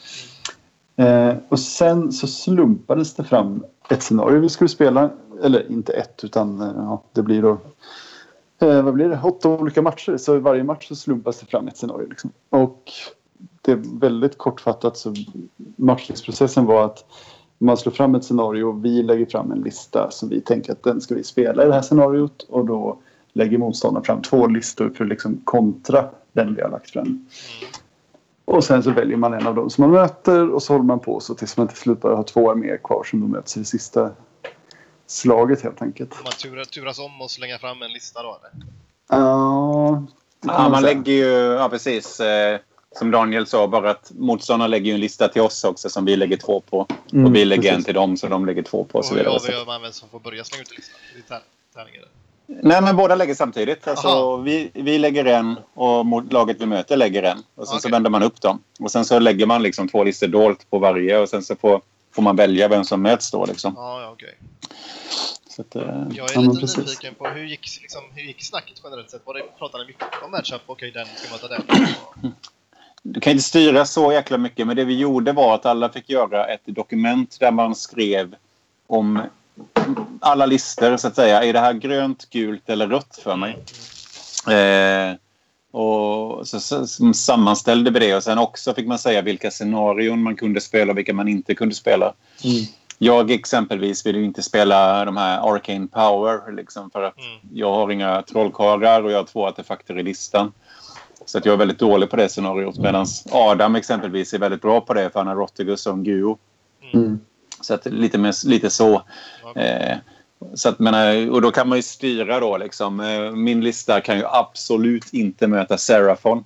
[0.96, 5.10] Eh, och sen så slumpades det fram ett scenario vi skulle spela.
[5.42, 7.58] Eller inte ett, utan eh, ja, det blir då...
[8.58, 9.20] Eh, vad blir det?
[9.22, 10.16] Åtta olika matcher.
[10.16, 12.08] Så i varje match så slumpas det fram ett scenario.
[12.08, 12.30] Liksom.
[12.50, 12.92] Och
[13.62, 15.14] det är väldigt kortfattat så
[15.76, 17.04] matchningsprocessen var att
[17.58, 20.82] man slår fram ett scenario och vi lägger fram en lista som vi tänker att
[20.82, 22.98] den ska vi spela i det här scenariot och då
[23.34, 27.26] lägger motståndaren fram två listor för att liksom kontra den vi har lagt fram.
[28.44, 31.00] Och sen så väljer man en av dem som man möter och så håller man
[31.00, 33.60] på så tills man till slut bara har två arméer kvar som då möts i
[33.60, 34.10] det sista
[35.06, 36.10] slaget helt enkelt.
[36.24, 38.50] Man turar, turas om och slänga fram en lista då eller?
[39.10, 39.20] Kan
[40.42, 40.94] Ja, man säga.
[40.94, 42.20] lägger ju, ja precis.
[42.20, 42.58] Eh,
[42.98, 46.16] som Daniel sa, bara att motståndarna lägger ju en lista till oss också som vi
[46.16, 46.86] lägger två på.
[47.12, 47.84] Mm, och vi lägger en precis.
[47.84, 48.92] till dem som de lägger två på.
[48.92, 49.40] Och Och så hur vidare.
[49.40, 50.96] Så- avgör man vem som får börja slänga ut en lista?
[51.14, 51.44] Det är tär-
[51.74, 52.04] tärningar.
[52.46, 53.88] Nej, men båda lägger samtidigt.
[53.88, 57.38] Alltså, vi, vi lägger en och laget vi möter lägger en.
[57.54, 57.90] Och sen så Okej.
[57.90, 58.62] vänder man upp dem.
[58.80, 61.80] Och sen så lägger man liksom två listor dolt på varje och sen så får,
[62.12, 63.44] får man välja vem som möts då.
[63.46, 63.72] Liksom.
[63.76, 64.38] Ja, ja okej.
[65.48, 65.82] Så att, eh,
[66.14, 66.76] Jag är Ja, lite precis.
[66.78, 69.22] nyfiken på hur gick, liksom, hur gick snacket generellt sett?
[69.26, 70.62] Var det, pratade ni mycket om matchup?
[70.66, 71.62] Okej, den ska möta den.
[72.04, 72.30] Och-
[73.06, 76.10] Du kan inte styra så jäkla mycket, men det vi gjorde var att alla fick
[76.10, 78.34] göra ett dokument där man skrev
[78.86, 79.22] om
[80.20, 81.42] alla listor, så att säga.
[81.42, 83.56] Är det här grönt, gult eller rött för mig?
[84.50, 85.16] Eh,
[85.80, 90.22] och så, så, så sammanställde vi det och sen också fick man säga vilka scenarion
[90.22, 92.14] man kunde spela och vilka man inte kunde spela.
[92.44, 92.64] Mm.
[92.98, 97.38] Jag exempelvis vill ju inte spela de här Arcane Power liksom, för att Mm.
[97.52, 100.52] jag har inga trollkarlar och jag har två artefakter i listan.
[101.26, 102.78] Så att jag är väldigt dålig på det scenariot.
[102.78, 106.38] Medan Adam exempelvis är väldigt bra på det för han har Rottigus som Guo.
[106.92, 107.20] Mm.
[107.64, 109.02] Så att lite, mer, lite så.
[109.54, 109.96] Ja, Eh,
[110.54, 113.00] så att, menar, och då kan man ju styra då liksom.
[113.00, 116.44] Eh, min lista kan ju absolut inte möta Seraphon.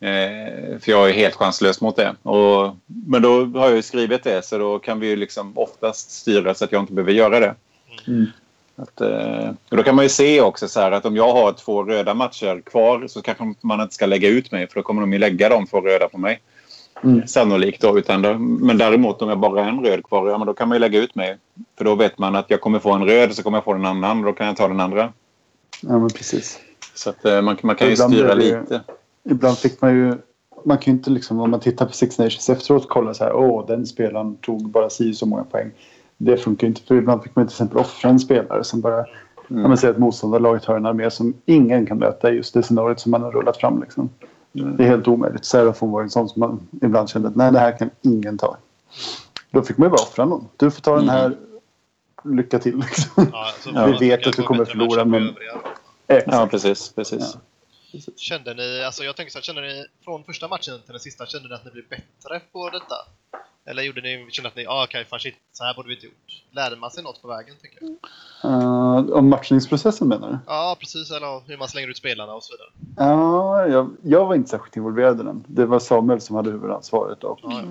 [0.00, 2.14] Eh, för jag är helt chanslös mot det.
[2.22, 6.10] Och, men då har jag ju skrivit det så då kan vi ju liksom oftast
[6.10, 7.54] styra så att jag inte behöver göra det.
[8.06, 8.26] Mm.
[8.76, 11.52] Att, eh, och då kan man ju se också så här att om jag har
[11.52, 15.00] två röda matcher kvar så kanske man inte ska lägga ut mig för då kommer
[15.00, 16.40] de ju lägga de två röda på mig.
[17.02, 17.26] Mm.
[17.26, 17.98] Sannolikt då.
[17.98, 18.34] Utan då.
[18.38, 20.80] Men däremot om jag bara har en röd kvar, ja, men då kan man ju
[20.80, 21.38] lägga ut mig.
[21.78, 23.86] För då vet man att jag kommer få en röd så kommer jag få en
[23.86, 25.12] annan och då kan jag ta den andra.
[25.82, 26.58] Ja, men precis.
[26.94, 28.80] Så att eh, man, man kan ju styra ju- lite.
[29.24, 30.14] Ibland fick man ju...
[30.64, 33.32] Man kan ju inte liksom, om man tittar på Six Nations efteråt kolla så här,
[33.32, 35.70] åh, den spelaren tog bara si så många poäng.
[36.16, 38.96] Det funkar ju inte, för ibland fick man till exempel offra en spelare som bara...
[39.50, 39.62] Mm.
[39.62, 42.62] Ja, men säg att motståndarlaget har en armé som ingen kan möta i just det
[42.62, 43.80] scenariot som man har rullat fram.
[43.80, 44.10] Liksom.
[44.54, 44.76] Mm.
[44.76, 45.44] Det är helt omöjligt.
[45.44, 48.56] Serafon var en sån som man ibland kände att nej, det här kan ingen ta.
[49.50, 50.48] Då fick man ju bara offra någon.
[50.56, 51.36] Du får ta den här,
[52.24, 52.76] lycka till.
[52.76, 53.28] Liksom.
[53.32, 53.86] Ja, Ja.
[53.86, 55.34] får Vi vet att du kommer förlora, men-.
[56.06, 56.92] Ja, precis.
[56.92, 57.36] precis.
[58.16, 61.26] Kände ni, alltså jag tänker så här, kände ni från första matchen till den sista,
[61.26, 62.94] kände ni att ni blev bättre på detta?
[63.64, 66.06] Eller gjorde ni, kände att ni, ah, okej, fan shit, så här borde vi inte
[66.06, 66.42] gjort?
[66.50, 67.90] Lärde man sig något på vägen, tycker jag?
[68.52, 70.38] Uh, om matchningsprocessen menar du?
[70.46, 71.10] Ja, precis.
[71.10, 72.68] Eller hur man slänger ut spelarna och så vidare.
[73.10, 75.44] Ja, jag, jag var inte särskilt involverad i den.
[75.46, 77.62] Det var Samuel som hade huvudansvaret och Ja,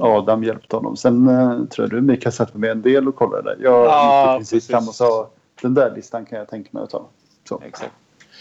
[0.00, 0.96] Adam hjälpte honom.
[0.96, 3.56] Sen uh, tror jag du Mikael satt med mig en del och kollade där.
[3.64, 4.66] Jag Ja, gick i precis.
[4.66, 5.30] fram och sa
[5.62, 7.08] den där listan kan jag tänka mig att ta.
[7.48, 7.62] Så.
[7.66, 7.92] Exakt.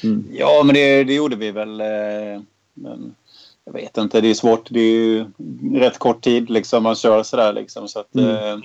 [0.04, 0.28] Mm.
[0.32, 1.82] Ja, men det, det gjorde vi väl.
[1.82, 2.42] eh,
[2.74, 3.16] Men
[3.66, 4.68] jag vet inte, det är svårt.
[4.70, 5.26] Det är ju
[5.74, 7.88] rätt kort tid liksom man kör sådär liksom.
[7.88, 8.30] Så att, Mm.
[8.36, 8.58] eh,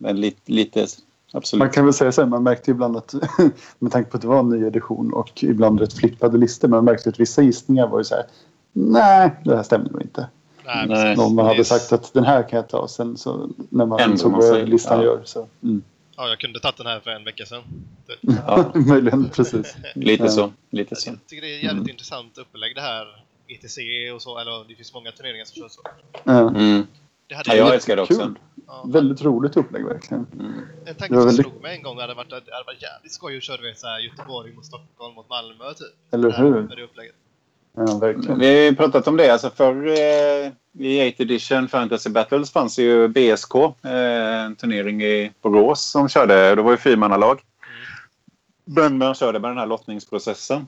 [0.00, 0.86] Men lite, lite
[1.32, 1.58] absolut.
[1.58, 3.14] Man kan väl säga så här, man märkte ibland att
[3.78, 6.76] med tanke på att det var en ny edition och ibland rätt flippade listor, men
[6.76, 8.24] man märkte att vissa gissningar var ju så här.
[8.72, 10.26] Nej, det här stämmer nog inte.
[10.88, 11.16] Nej.
[11.16, 12.88] Någon man hade sagt att den här kan jag ta.
[12.88, 15.04] Sen så när man man vad listan Ja.
[15.04, 15.46] gör så.
[15.62, 15.82] Mm.
[16.16, 17.62] Ja, jag kunde tagit den här för en vecka sedan.
[18.20, 19.76] Ja, Möjligen, precis.
[19.94, 20.28] lite Ja.
[20.30, 20.52] så.
[20.70, 21.10] Lite så.
[21.10, 23.06] Jag tycker det är ett jävligt intressant upplägg det här.
[23.48, 23.78] ETC
[24.14, 25.80] och så, eller det finns många turneringar som kör så.
[26.30, 26.86] Mm.
[27.26, 28.14] Det hade Ja, jag älskar det också.
[28.14, 28.38] Kul.
[28.66, 30.26] ja, Väldigt roligt upplägg verkligen.
[30.32, 30.52] Mm.
[30.86, 32.64] En tanke Det var som väldigt- slog mig en gång hade varit att det hade
[32.66, 36.14] varit jävligt skoj att köra vet, så här, Göteborg mot Stockholm mot Malmö typ.
[36.14, 36.62] Eller hur?
[36.62, 37.14] Med det upplägget.
[37.76, 38.38] Ja, verkligen.
[38.38, 39.30] Vi har ju pratat om det.
[39.32, 40.52] Alltså för, eh,
[40.86, 43.54] I 8 edition Fantasy Battles fanns ju BSK.
[43.84, 46.54] Eh, en turnering i Borås som körde.
[46.54, 47.40] Det var ju fyrmannalag.
[48.64, 50.66] Men man körde med den här lottningsprocessen.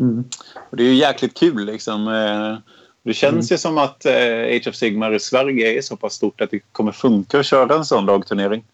[0.00, 0.24] Mm.
[0.70, 2.08] Och det är ju jäkligt kul liksom.
[2.08, 2.58] Eh,
[3.02, 6.40] Det känns ju som att eh, Age of Sigmar i Sverige är så pass stort
[6.40, 8.64] att det kommer funka att köra en sån lagturnering.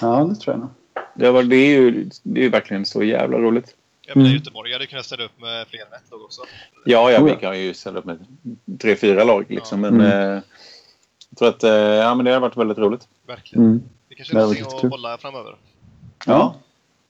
[0.00, 0.68] Ja, det tror jag nog.
[1.14, 3.74] Det, var, det, är ju, det är ju verkligen så jävla roligt.
[4.06, 4.38] Jag menar Mm.
[4.38, 6.42] Göteborg hade kunnat ställa upp med fler än ett lag också.
[6.84, 7.36] Ja, ja, Oh, vi ja.
[7.38, 8.18] kan ju ställa upp med
[8.80, 9.84] tre, fyra lag liksom.
[9.84, 9.90] Ja.
[9.90, 10.12] Men Mm.
[10.36, 10.42] eh,
[11.30, 13.08] jag tror att eh, ja, men det har varit väldigt roligt.
[13.26, 13.64] Verkligen.
[13.64, 13.82] Mm.
[14.08, 14.90] Det kanske är någonting att kul.
[14.90, 15.56] hålla framöver.
[16.26, 16.54] Ja,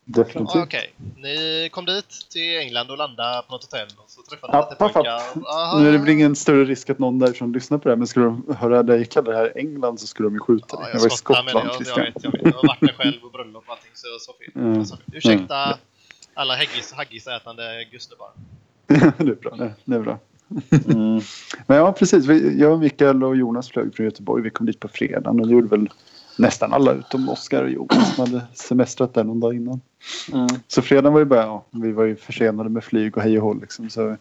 [0.04, 0.62] Ja, definitivt.
[0.62, 4.58] Okej, ni kom dit till England och landade på något hotell och så träffade ni
[4.58, 5.80] App, lite pojkar.
[5.80, 8.06] Nu är det väl ingen större risk att någon därifrån lyssnar på det här, men
[8.06, 10.86] skulle de höra dig kalla det här England så skulle de ju skjuta Ja, dig.
[10.88, 12.40] jag, Jag var i Skottland jag, jag vet, jag vet.
[12.44, 14.62] Jag har varit där själv och bröllop och allting så jag sa fel.
[14.62, 14.74] Mm.
[14.78, 15.04] Jag sa fel.
[15.12, 15.78] Ursäkta
[16.34, 18.28] alla haggis, haggisätande gussnubbar.
[18.86, 19.56] det är bra.
[19.56, 20.18] Det- Det är bra.
[20.94, 21.20] Mm.
[21.66, 22.26] Men ja, precis.
[22.26, 24.42] Vi- Jag, Mikael och Jonas flög från Göteborg.
[24.42, 25.88] Vi kom dit på fredagen och det gjorde väl
[26.36, 29.80] nästan alla utom Oskar och Jonas som hade semestrat där någon dag innan.
[30.32, 30.46] Mm.
[30.68, 33.44] Så fredagen var ju bara, ja, vi var ju försenade med flyg och hej och
[33.44, 33.90] hå liksom.
[33.90, 34.16] Så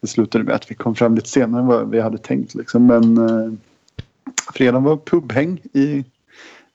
[0.00, 2.86] det slutade med att vi kom fram lite senare än vad vi hade tänkt liksom.
[2.86, 3.52] Men eh,
[4.54, 6.04] fredagen var pubhäng i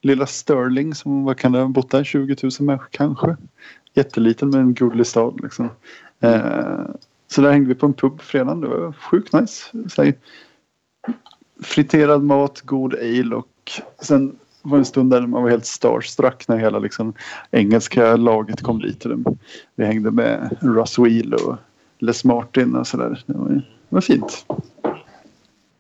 [0.02, 2.04] lilla Sterling som vad kan det ha bott där?
[2.04, 3.38] 20 000 människor kanske.
[3.94, 5.70] Jätteliten men en gullig stad liksom.
[6.20, 6.86] Eh,
[7.28, 8.62] så där hängde vi på en pub på fredagen.
[8.62, 9.66] Det var sjukt nice.
[9.90, 10.12] Så
[11.64, 14.36] friterad mat, god ale och sen
[14.66, 17.14] var det en stund där man var helt starstruck när hela liksom,
[17.52, 19.06] engelska laget kom dit.
[19.06, 19.20] Och
[19.76, 21.56] Vi hängde med Russ Wheel och
[22.00, 23.24] Les Martin och sådär.
[23.26, 24.46] Det var, det var fint.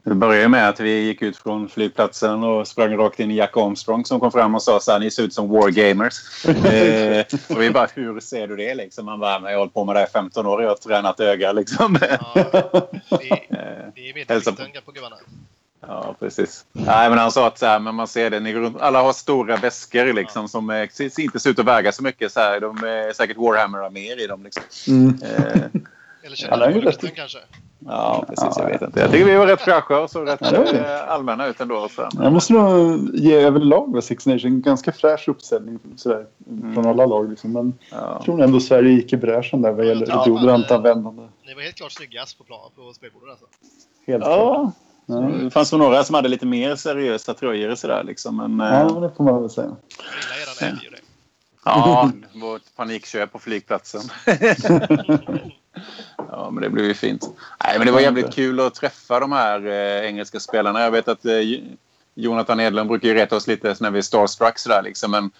[0.03, 3.57] Det började med att vi gick ut från flygplatsen och sprang rakt in i Jack
[3.57, 6.45] Armstrong som kom fram och sa så här, ni ser ut som wargamers.
[6.65, 9.07] eh, och vi bara, hur ser du det liksom?
[9.07, 10.75] Han bara, "Men jag har hållit på med det här i 15 år, jag har
[10.75, 11.97] tränat öga liksom.
[12.01, 12.33] Ja,
[13.09, 15.15] det, Eh, det är Hälsa medelvikten på gubbarna.
[15.87, 16.65] Ja, precis.
[16.71, 19.55] Nej, men han sa att så här, men man ser det, ni alla har stora
[19.57, 22.31] väskor liksom, som eh, ser- inte ser ut att väga så mycket.
[22.31, 24.43] Så här, de är säkert Warhammer-arméer i dem.
[24.43, 24.63] Liksom.
[24.87, 25.19] Mm.
[25.23, 25.61] Eh,
[26.23, 27.37] Eller är känner du kanske?
[27.79, 28.57] ja, precis.
[28.57, 28.99] Jag vet inte.
[28.99, 31.89] Jag tycker vi var rätt fräscha och så rätt Ja, eh, allmänna ut ändå.
[31.89, 32.09] Så.
[32.13, 36.25] Jag måste nog ge överlag var Six Nations en ganska fräsch uppställning sådär,
[36.73, 37.29] från alla lag.
[37.29, 37.51] Liksom.
[37.53, 37.97] Men Ja.
[37.97, 41.21] jag tror ändå Sverige gick i bräschen där vad gäller Ja, deodorantanvändande.
[41.47, 43.45] Ni var helt klart snyggast på, plan, på spelbordet alltså.
[44.07, 44.37] Helt klart.
[44.37, 44.71] Ja,
[45.05, 45.15] Ja.
[45.15, 48.37] det fanns väl några som hade lite mer seriösa tröjor sådär liksom.
[48.37, 49.75] Men, eh, ja, det får man väl säga.
[50.61, 50.99] Jag gillar och det.
[51.65, 54.01] Ja, vårt panikköp på flygplatsen.
[56.17, 57.29] ja, men det blev ju fint.
[57.63, 60.81] Nej, men det var jävligt kul att träffa de här eh, engelska spelarna.
[60.81, 61.39] Jag vet att eh,
[62.15, 65.11] Jonathan Edlund brukar ju reta oss lite när vi är starstruck sådär liksom.
[65.11, 65.31] Men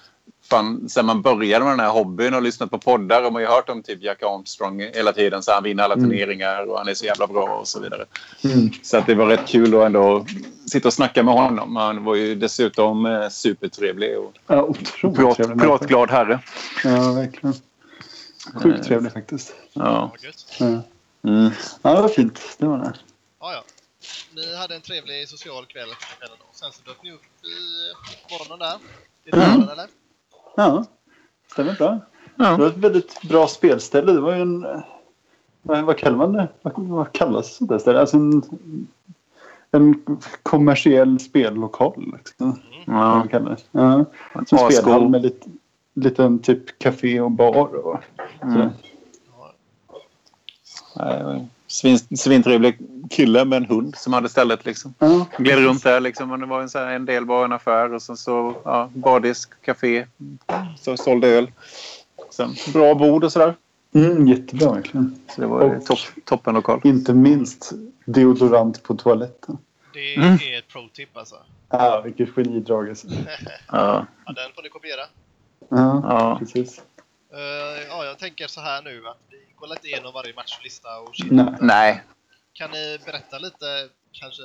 [0.50, 3.50] fan, sen man började med den här hobbyn och lyssnat på poddar och man har
[3.50, 5.44] ju hört om typ Jack Armstrong hela tiden.
[5.44, 6.10] Så han vinner alla Mm.
[6.10, 8.06] turneringar och han är så jävla bra och så vidare.
[8.44, 8.70] Mm.
[8.84, 10.26] Så att det var rätt kul att ändå
[10.72, 11.76] sitta och snacka med honom.
[11.76, 15.60] Han var ju dessutom eh, supertrevlig och Ja, otroligt prat, trevlig.
[15.60, 16.40] pratglad herre.
[16.84, 17.56] Ja, verkligen.
[18.64, 19.54] Sjukt trevlig faktiskt.
[19.74, 20.12] Ja.
[20.60, 20.66] Ja.
[20.66, 21.50] Mm.
[21.82, 22.42] ja, det var fint.
[22.58, 22.94] Det var det.
[23.40, 23.64] Ja, ja.
[24.36, 25.90] Ni hade en trevlig social kväll.
[26.54, 28.78] Sen så dök ni upp i morgonen där.
[29.26, 29.60] I Mm.
[29.60, 29.88] dörren, eller?
[30.56, 30.86] Ja,
[31.52, 32.00] stämmer bra.
[32.36, 32.52] Ja.
[32.52, 34.12] Det var ett väldigt bra spelställe.
[34.14, 34.66] Det var ju en...
[34.66, 34.80] eh,
[35.62, 36.48] Vad, vad kallar man det?
[36.62, 38.00] Vad, vad kallas där ställe?
[38.00, 38.42] Alltså en,
[39.72, 42.14] en kommersiell spellokal.
[42.18, 43.40] Liksom, kan Ja.
[43.40, 43.58] det.
[43.72, 44.06] Ja.
[44.48, 45.50] Som spelhall med lite,
[45.94, 48.00] liten typ café och bar och
[48.42, 48.70] sådär.
[48.70, 48.70] Ja.
[50.96, 52.78] Nej, det svin, svintrevlig
[53.10, 54.66] kille med en hund som hade stället.
[54.66, 54.94] Liksom.
[55.00, 56.32] Ja, Gled runt där liksom.
[56.32, 58.90] Och det var en, så här, en del var en affär och sen så ja,
[58.94, 60.06] bardisk, café.
[60.80, 61.52] Så sålde öl.
[62.32, 63.56] Sen bra bord och sådär.
[63.96, 65.16] Mm, jättebra verkligen.
[65.36, 66.82] Så det var Och- topp, toppen lokal.
[66.84, 67.72] Inte minst
[68.06, 69.58] deodorant på toaletten.
[69.94, 70.34] Det Mm.
[70.34, 71.36] är ett pro-tip alltså.
[71.70, 73.08] Ja, vilket genidrag alltså.
[73.72, 75.02] Ja, Ja, den får ni kopiera.
[75.70, 76.36] Ja, ja.
[76.40, 76.82] precis.
[77.36, 81.16] Eh, ja, jag tänker så här nu att vi går lite igenom varje matchlista och
[81.16, 81.32] shit.
[81.62, 82.04] Nej.
[82.54, 84.42] Kan ni berätta lite kanske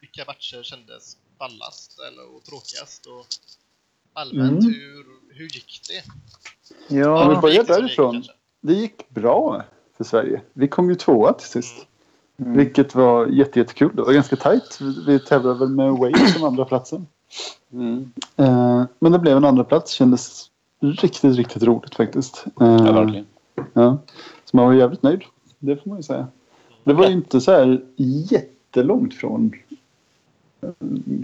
[0.00, 3.26] vilka matcher kändes ballast eller och tråkigast och
[4.12, 4.74] allmänt Mm.
[4.74, 6.04] hur, hur gick det?
[6.96, 8.12] Ja, hur vi börjar gick därifrån.
[8.12, 8.32] kanske?
[8.60, 9.62] Det gick bra
[9.96, 10.42] för Sverige.
[10.52, 11.86] Vi kom ju tvåa till sist.
[12.38, 12.56] Mm.
[12.56, 13.96] Vilket var jätte, jättekul.
[13.96, 14.80] Det var ganska tajt.
[14.80, 17.06] Vi, vi tävlade väl med Wales som andra platsen.
[17.72, 18.12] Mm.
[18.36, 19.92] Eh, men det blev en andra plats.
[19.92, 20.49] Kändes
[20.80, 22.44] riktigt, riktigt roligt faktiskt.
[22.60, 23.26] Eh, Ja, verkligen.
[23.72, 23.98] Ja.
[24.44, 25.22] Så man var jävligt nöjd.
[25.58, 26.26] Det får man ju säga.
[26.84, 29.52] Det var ju inte så här jättelångt från
[30.62, 30.68] eh,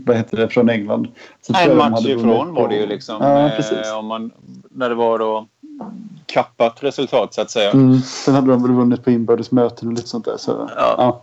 [0.06, 1.08] vad heter det, från England.
[1.40, 3.16] Så En match ifrån var det ju liksom.
[3.20, 3.92] Ja, eh, precis.
[3.98, 4.30] om man,
[4.70, 5.46] när det var då
[6.26, 7.70] kappat resultat så att säga.
[7.70, 7.98] Mm.
[7.98, 10.36] Sen hade de väl vunnit på inbördes möten och lite sånt där.
[10.36, 10.94] Så, Ja.
[10.98, 11.22] ja.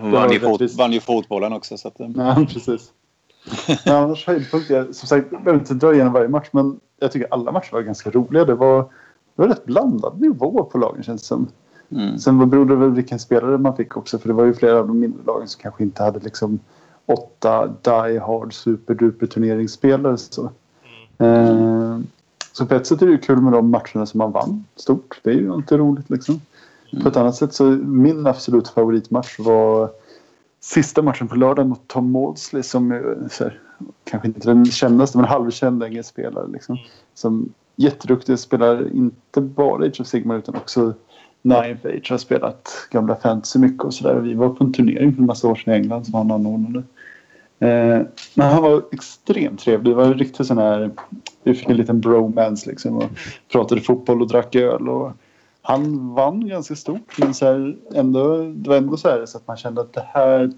[0.00, 1.78] Vann, ju fot, vann ju fotbollen också.
[1.78, 2.90] Så att, eh, Ja, precis.
[3.84, 4.86] Ja, annars höjdpunkter.
[4.92, 6.48] Som sagt, jag behöver inte dra igenom varje match.
[6.50, 8.44] Men jag tycker alla matcher var ganska roliga.
[8.44, 8.78] Det var,
[9.36, 11.48] det var rätt blandad nivå på lagen känns det som.
[11.88, 12.18] mm.
[12.18, 14.18] Sen berodde det väl vilken spelare man fick också.
[14.18, 16.58] För det var ju flera av de mindre lagen som kanske inte hade liksom
[17.06, 20.16] åtta die hard superduper turneringsspelare.
[20.16, 20.50] Så.
[21.18, 21.98] Eh,
[22.52, 25.20] så på ett sätt är det ju kul med de matcherna som man vann stort.
[25.22, 26.40] Det är ju alltid roligt liksom.
[27.02, 29.90] På ett annat sätt så min absolut favoritmatch var
[30.60, 33.60] sista matchen på lördag mot Tom Maudsley som är så här,
[34.04, 36.78] kanske inte den kändaste men halvkänd engelsk spelare liksom.
[37.14, 40.94] Som jätteduktig spelar inte bara Age of Sigmar utan också
[41.42, 44.14] Ninth Age har spelat gamla fantasy mycket och sådär.
[44.14, 46.82] Vi var på en turnering för en massa år sedan i England som han anordnade.
[47.58, 49.92] Eh, men han var extremt trevlig.
[49.92, 50.90] Det var en riktigt sån här...
[51.42, 53.10] Vi fick en liten bromance liksom och
[53.52, 54.88] pratade fotboll och drack öl.
[54.88, 55.12] Och
[55.62, 59.46] han vann ganska stort men så här, ändå, det var ändå så, här, så att
[59.46, 60.52] man kände att det här...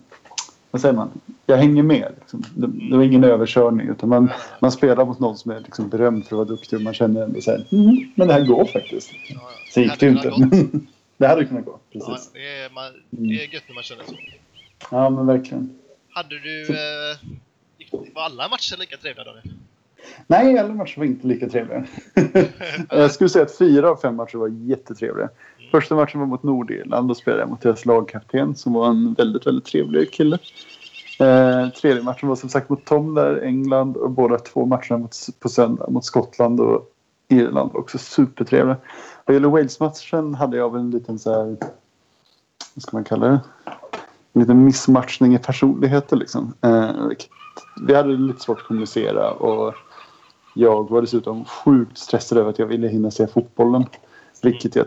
[0.76, 1.20] Vad säger man?
[1.46, 2.12] Jag hänger med.
[2.20, 2.44] Liksom.
[2.54, 6.26] Det, det var ingen överkörning utan man, man spelar mot någon som är liksom berömd
[6.26, 8.64] för att vara duktig och man känner ändå så här, mm, men det här går
[8.64, 9.12] faktiskt.
[9.12, 9.40] Ja, ja.
[9.72, 10.78] Sen gick det hade inte.
[11.16, 11.78] det hade kunnat gå.
[11.90, 12.30] Ja, Precis.
[12.32, 14.14] det, är, man, det är gött när man känner så.
[14.90, 15.78] Ja, men verkligen.
[16.10, 16.62] Hade du...
[16.62, 17.16] Eh,
[18.14, 19.54] var alla matcher lika trevliga Daniel?
[20.26, 21.84] Nej, alla matcher var inte lika trevliga.
[22.90, 25.28] jag skulle säga att fyra av fem matcher var jättetrevliga.
[25.76, 27.08] Första matchen var mot Nordirland.
[27.08, 30.38] Då spelade jag mot deras lagkapten som var en väldigt, väldigt trevlig kille.
[31.18, 33.96] Eh, tredje matchen var som sagt mot Tom där, England.
[33.96, 36.92] Och båda två matcherna mot, på söndag mot Skottland och
[37.28, 38.76] Irland var också supertrevliga.
[39.24, 41.56] Vad gäller Wales-matchen hade jag väl en liten så här...
[42.74, 43.40] Vad ska man kalla det?
[44.32, 46.54] En liten missmatchning i personligheter liksom.
[46.60, 46.90] Eh,
[47.86, 49.74] vi hade lite svårt att kommunicera och
[50.54, 53.84] jag var dessutom sjukt stressad över att jag ville hinna se fotbollen.
[54.42, 54.86] Vilket jag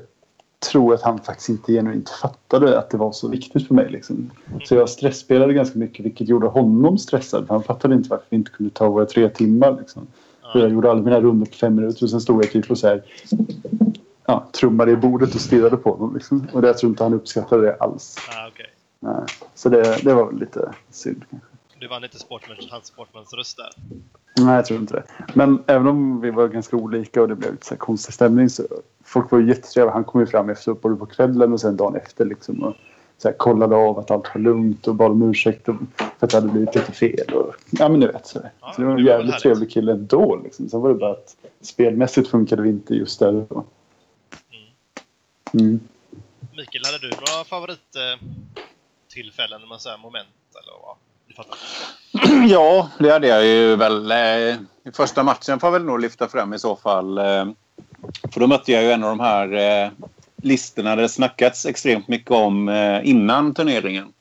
[0.60, 3.90] tror att han faktiskt inte genuint fattade att det var så viktigt för mig.
[3.90, 4.32] Liksom.
[4.64, 7.48] Så jag stressspelade ganska mycket vilket gjorde honom stressad.
[7.48, 9.78] För han fattade inte varför vi inte kunde ta våra tre timmar.
[9.80, 10.08] Liksom.
[10.52, 12.78] Så jag gjorde alla mina runder på fem minuter och sen stod jag typ och
[12.78, 13.04] så här,
[14.26, 16.14] ja, trummade i bordet och stirrade på honom.
[16.14, 16.48] Liksom.
[16.54, 18.18] Och jag tror inte han uppskattade det alls.
[18.30, 18.70] Ah, okej.
[19.00, 19.24] Nej.
[19.56, 21.50] Så det, det var lite synd kanske.
[21.80, 23.70] Du vann inte Sportmans, hans Sportmans röst där.
[24.46, 25.04] Nej, jag tror inte det.
[25.34, 28.50] Men även om vi var ganska olika och det blev lite så här konstig stämning
[28.50, 28.64] så
[29.10, 29.94] folk var ju jättetrevliga.
[29.94, 32.74] Han kom ju fram efter både på kvällen och sen dagen efter liksom och
[33.18, 36.30] så här, kollade av att allt var lugnt och bad om ursäkt och- för att
[36.30, 37.34] det hade blivit lite fel.
[37.34, 38.28] Och, ja, men du vet.
[38.28, 39.44] Så, Ja, så det var det en var jävligt härligt.
[39.44, 40.36] trevlig kille ändå.
[40.44, 40.70] Liksom.
[40.70, 43.64] Sen var det bara att spelmässigt funkade vi inte just där då.
[45.54, 45.80] Mm.
[46.58, 50.28] Mikael, hade du några favorittillfällen, man säger moment
[50.64, 50.96] eller vad?
[52.50, 54.12] Ja, det hade jag ju väl.
[54.12, 54.58] Eh, I
[54.94, 57.18] första matchen får jag väl nog lyfta fram i så fall.
[58.04, 59.92] Eh, för då mötte jag ju en av de här eh,
[60.42, 64.14] listorna där det snackats extremt mycket om eh, innan turneringen.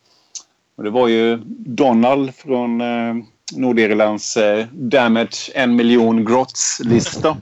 [0.76, 3.14] Och det var ju Donald från eh,
[3.56, 7.36] Nordirlands eh, Damage en miljon grots-lista.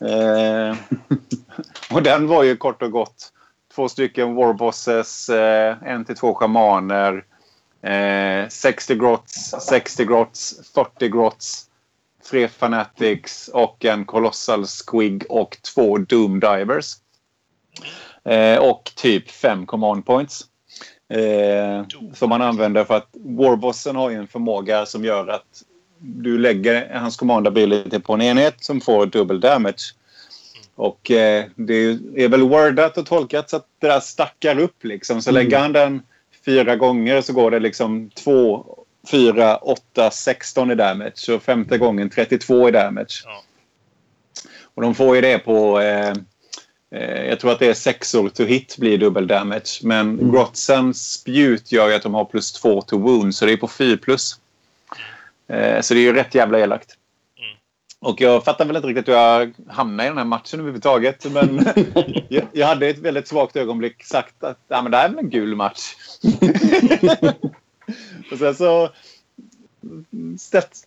[0.00, 0.76] eh,
[1.94, 3.32] och den var ju kort och gott
[3.74, 7.24] två stycken warbosses, eh, en till två schamaner,
[7.82, 11.66] Eh, 60 grots, 60 grots, 40 grots,
[12.30, 16.94] tre fanatics och en colossal squig och två doom divers.
[18.24, 20.40] Eh, och typ fem command points.
[21.08, 25.62] Eh, som man använder för att warbossen har ju en förmåga som gör att
[25.98, 29.94] du lägger hans command ability på en enhet som får dubbel damage.
[30.74, 31.74] Och eh, det
[32.16, 35.22] är väl wordat och tolkat så att det där stackar upp liksom.
[35.22, 35.44] Så Mm.
[35.44, 36.02] lägger han den
[36.44, 38.66] fyra gånger så går det liksom 2,
[39.10, 41.34] 4, 8, 16 i damage.
[41.34, 43.22] Och femte gången 32 i damage.
[43.24, 43.42] Ja.
[44.74, 45.80] Och de får ju det på...
[45.80, 46.14] Eh,
[46.94, 49.80] eh, jag tror att det är sexor to hit blir dubbel damage.
[49.82, 50.32] Men Mm.
[50.32, 53.34] Grotsens spjut gör ju att de har plus 2 to wound.
[53.34, 54.36] Så det är på 4 plus.
[55.48, 56.96] Eh, så det är ju rätt jävla elakt.
[57.38, 57.56] Mm.
[58.00, 61.32] Och jag fattar väl inte riktigt hur jag hamnade i den här matchen överhuvudtaget.
[61.32, 61.66] Men
[62.28, 65.18] jag, jag hade ett väldigt svagt ögonblick sagt att ja, men det här är väl
[65.18, 65.94] en gul match.
[68.32, 68.90] och sen så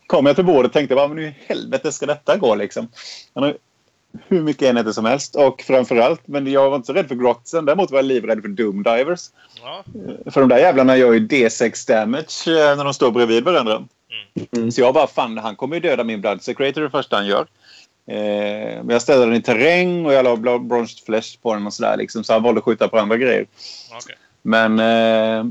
[0.08, 2.88] kom jag till bordet och tänkte bara, men hur i helvete ska detta gå liksom?
[3.34, 3.58] Han har
[4.28, 7.66] hur mycket enheter som helst och framförallt, men jag var inte så rädd för Grotsen.
[7.66, 9.30] Däremot var jag livrädd för Doom Divers.
[9.62, 9.84] Ja.
[10.32, 13.84] För de där jävlarna gör ju D6 damage eh, när de står bredvid varandra.
[14.58, 14.72] Mm.
[14.72, 17.48] Så jag bara, fan han kommer ju döda min Blood Secretor det första han gör.
[18.08, 21.74] Eh, men jag ställde den i terräng och jag la bronzed flesh på den och
[21.74, 21.98] sådär.
[21.98, 23.46] Liksom, så han valde att skjuta på andra grejer.
[23.92, 24.16] Okej.
[24.46, 25.46] Men eh,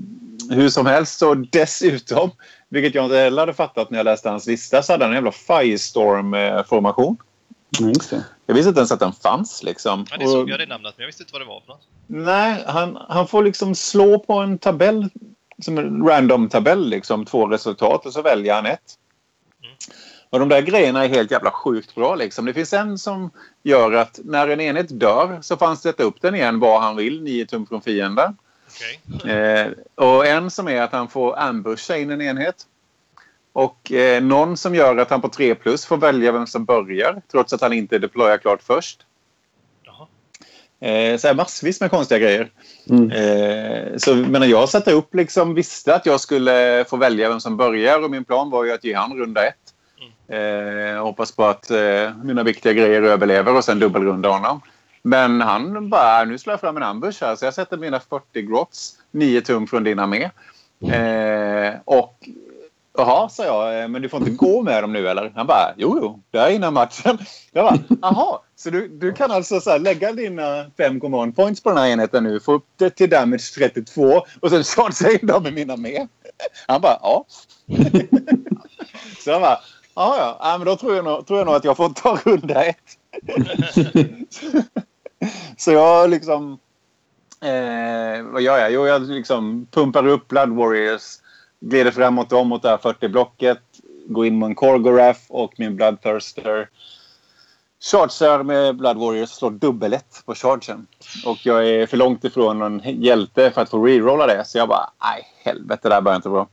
[0.51, 2.31] hur som helst så dessutom,
[2.69, 5.15] vilket jag inte heller hade fattat när jag läste hans lista, så hade han en
[5.15, 7.17] jävla Firestorm-formation.
[7.81, 8.25] Just det.
[8.47, 10.07] Jag visste inte ens att den fanns liksom.
[10.11, 11.89] Ja, det såg jag det namnet, men jag visste inte vad det var för något.
[12.07, 15.09] Nej, han, han får liksom slå på en tabell,
[15.63, 18.99] som en random-tabell, liksom, två resultat och så väljer han ett.
[19.63, 19.75] Mm.
[20.31, 22.15] Och de där grejerna är helt jävla sjukt bra.
[22.15, 22.45] Liksom.
[22.45, 23.31] Det finns en som
[23.63, 26.97] gör att när en enhet dör så får han sätta upp den igen var han
[26.97, 28.37] vill, nio tum från fienden.
[28.75, 29.33] Okej.
[29.33, 32.67] Eh, och en som är att han får ambusha in en enhet.
[33.53, 37.23] Och eh, någon som gör att han på 3 plus får välja vem som börjar
[37.31, 39.01] trots att han inte deployar klart först.
[40.81, 42.51] Eh, så här massvis med konstiga grejer.
[42.91, 43.11] Mm.
[43.11, 47.57] Eh, så menar, jag satte upp liksom, visste att jag skulle få välja vem som
[47.57, 49.75] börjar och min plan var ju att ge han runda ett.
[50.29, 54.61] Eh, hoppas på att eh, mina viktiga grejer överlever och sen dubbelrunda honom.
[55.05, 58.01] Men han bara, äh, nu slår jag fram en ambush här så jag sätter mina
[58.01, 60.31] 40 grots 9 tum från din armé.
[60.93, 62.29] Eh, och
[62.99, 65.33] Jaha, sa jag, eh, men du får inte gå med dem nu eller?
[65.35, 67.19] Han bara, jo, jo, det är innan matchen.
[67.53, 71.63] Jag bara, jaha, så du, du kan alltså så här, lägga dina fem command points
[71.63, 75.27] på den här enheten nu, få upp det till damage 32 och sen chargea in
[75.27, 76.09] dem med mina med?
[76.67, 77.25] Han bara, ja.
[79.25, 79.59] så jag bara,
[79.95, 82.19] ja, ja, ja, men då tror jag, nog, tror jag nog att jag får ta
[82.25, 82.99] runda ett.
[85.57, 86.59] så jag liksom,
[87.41, 88.73] eh, vad gör jag?
[88.73, 91.19] Jo, jag liksom pumpar upp Blood Warriors
[91.61, 93.59] glider framåt dem mot det här 40-blocket.
[94.07, 96.69] Går in med en Korgorath och min Bloodthirster.
[97.81, 100.87] Chargear med Blood Warriors slår dubbelett på chargen.
[101.27, 104.45] Och jag är för långt ifrån någon hjälte för att få rerolla det.
[104.45, 106.49] Så jag bara, nej helvete, det här börjar inte bra.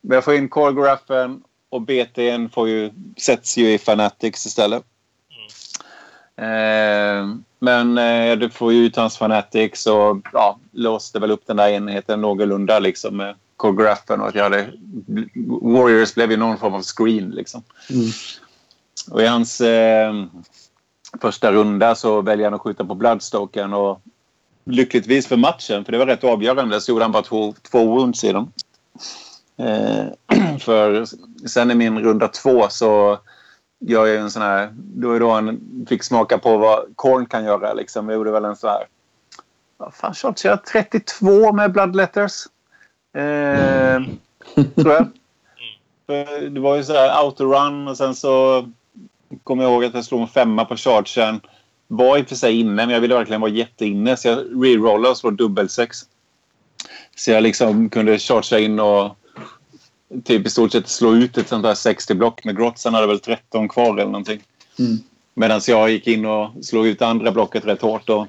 [0.00, 4.84] Men jag får in Korgorathen och BT'n får ju, sätts ju i Fanatics istället.
[6.36, 7.28] Eh,
[7.58, 11.68] men eh, du får ju ut hans Fanatics och ja, låste väl upp den där
[11.68, 14.72] enheten någorlunda liksom med Korgorathen och att jag hade...
[15.62, 17.62] Warriors blev ju någon form av screen liksom.
[17.90, 18.06] Mm.
[19.10, 20.14] Och i hans eh,
[21.20, 24.00] första runda så väljer han att skjuta på Bloodstoken och
[24.64, 28.24] lyckligtvis för matchen, för det var rätt avgörande, så gjorde han bara två, två wounds
[28.24, 28.52] i dem.
[29.56, 31.06] Eh, för
[31.48, 33.18] sen i min runda två så
[33.86, 34.68] gör jag en sån här...
[34.76, 37.74] Då är då han fick smaka på vad Korn kan göra.
[37.74, 38.08] Liksom.
[38.08, 38.86] Jag gjorde väl en sån här...
[39.76, 40.64] Vad fan shots jag?
[40.64, 42.46] 32 med Bloodletters.
[43.14, 44.02] Eh,
[44.74, 45.08] tror jag.
[46.06, 48.64] För det var ju sådär autorun och sen så
[49.44, 51.40] kommer jag ihåg att jag slog en femma på chargen.
[51.86, 55.10] Var i och för sig inne, men jag ville verkligen vara jätteinne så jag rerollade
[55.10, 55.98] och slog dubbelsex.
[57.16, 59.16] Så jag liksom kunde chargea in och
[60.24, 62.84] typ i stort sett slå ut ett sånt där 60-block med grotts.
[62.84, 64.40] Han hade väl 13 kvar eller någonting.
[64.78, 64.98] Mm.
[65.34, 68.08] Medan jag gick in och slog ut andra blocket rätt hårt.
[68.08, 68.26] Och,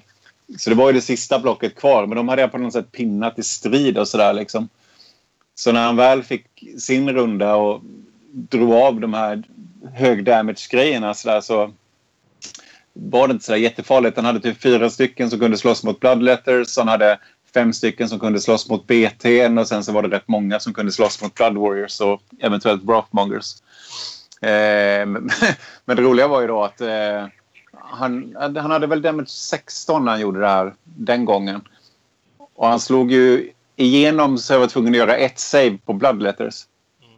[0.57, 2.05] så det var ju det sista blocket kvar.
[2.05, 4.69] Men de hade jag på något sätt pinnat i strid och sådär liksom.
[5.55, 6.45] Så när han väl fick
[6.79, 7.81] sin runda och
[8.31, 9.43] drog av de här
[9.93, 11.71] hög damage-grejerna så, där, så
[12.93, 14.15] var det inte så jättefarligt.
[14.15, 16.77] Han hade typ fyra stycken som kunde slåss mot Bloodletters.
[16.77, 17.19] Han hade
[17.55, 19.25] fem stycken som kunde slåss mot BT
[19.59, 22.83] och sen så var det rätt många som kunde slåss mot Blood Warriors och eventuellt
[22.83, 23.55] Brothmongers.
[24.41, 25.29] Eh, men,
[25.85, 27.27] men det roliga var ju då att eh,
[27.73, 31.61] han, han hade väl damage 16 när han gjorde det här den gången.
[32.55, 36.65] Och han slog ju igenom så jag var tvungen att göra ett save på Bloodletters.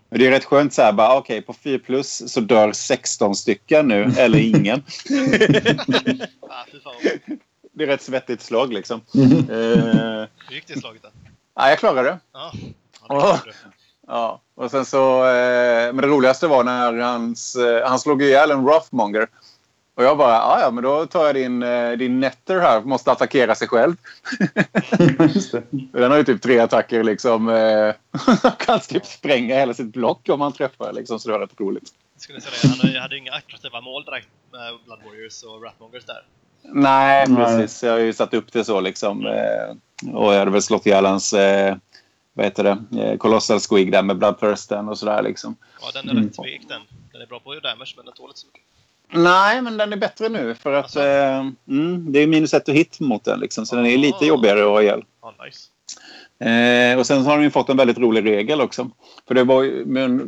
[0.10, 3.36] Men det är rätt skönt så här bara okej på 4 plus så dör 16
[3.36, 4.84] stycken nu eller ingen.
[7.78, 9.02] Ah, det är rätt svettigt slag liksom.
[9.16, 9.32] Mm.
[9.32, 11.10] Eh, Hur gick det slaget då?
[11.56, 12.20] ja, jag klarade det.
[12.34, 12.52] Ja.
[12.54, 13.42] Det klarade.
[14.08, 15.26] Ja, och sen så...
[15.26, 17.56] Eh, men det roligaste var när hans...
[17.56, 19.28] Eh, han slog ihjäl en Rothmonger.
[19.96, 23.12] Och jag bara, ja ja men då tar jag din, eh, din netter här, måste
[23.12, 23.96] attackera sig själv.
[25.34, 25.64] Just det.
[25.72, 27.50] Den har ju typ tre attacker liksom.
[27.50, 27.94] Eh,
[28.58, 31.90] kan typ spränga hela sitt block om man träffar liksom, så det var rätt roligt.
[32.14, 32.88] Jag skulle säga det.
[32.94, 36.24] Han hade ju inga attraktiva mål direkt med Blood Warriors och Ratmongers där.
[36.74, 37.38] Nej, Nej.
[37.58, 37.84] precis.
[37.84, 39.26] Jag har ju satt upp det så liksom.
[39.26, 41.76] Eh, och jag hade väl slått ihjäl hans, eh,
[42.34, 45.56] vad heter det, eh, Colossal Squig där med Bloodthirsten och sådär liksom.
[45.82, 46.24] Ja, den är Mm.
[46.24, 46.82] rätt vek den.
[47.12, 48.62] Den är bra på damage men den tål inte så mycket.
[49.12, 51.02] Nej, men den är bättre nu för att Alltså?
[51.04, 53.66] eh, mm, det är minus ett och hit mot den liksom.
[53.66, 54.28] Så den är lite Ah.
[54.28, 55.04] jobbigare att ha ihjäl.
[55.22, 55.70] Ja, nice.
[56.40, 58.90] Eh, och sen har de ju fått en väldigt rolig regel också.
[59.28, 60.20] För det var ju, men,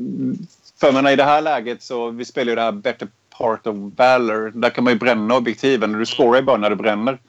[0.80, 3.08] för mig i det här läget så, vi spelar ju det här Better
[3.40, 4.52] Part of Valor.
[4.56, 5.92] Där kan man ju bränna objektiven.
[5.92, 7.20] Du scorar ju bara när du bränner.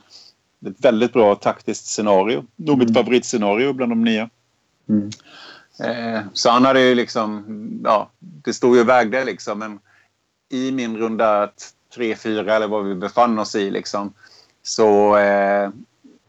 [0.59, 2.45] Det är ett väldigt bra taktiskt scenario.
[2.57, 2.95] Nog mitt Mm.
[3.03, 4.31] favoritscenario bland de nya.
[4.89, 5.11] Mm.
[5.81, 7.45] Eh, så han hade ju liksom,
[7.85, 9.59] ja, det stod ju och vägde liksom.
[9.59, 9.79] Men
[10.53, 11.51] i min runda
[11.97, 14.13] 3-4 eller vad vi befann oss i liksom.
[14.63, 15.71] Så eh,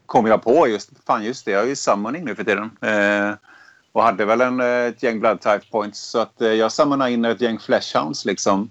[0.06, 2.70] kom jag på just, fan just det, jag är ju summoning nu för tiden.
[2.80, 3.34] Eh,
[3.92, 6.00] och hade väl en, eh, ett gäng blood type points.
[6.00, 8.70] Så att eh, jag summonade in ett gäng fleshhounds liksom.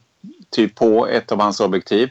[0.52, 2.10] Typ på ett av hans objektiv.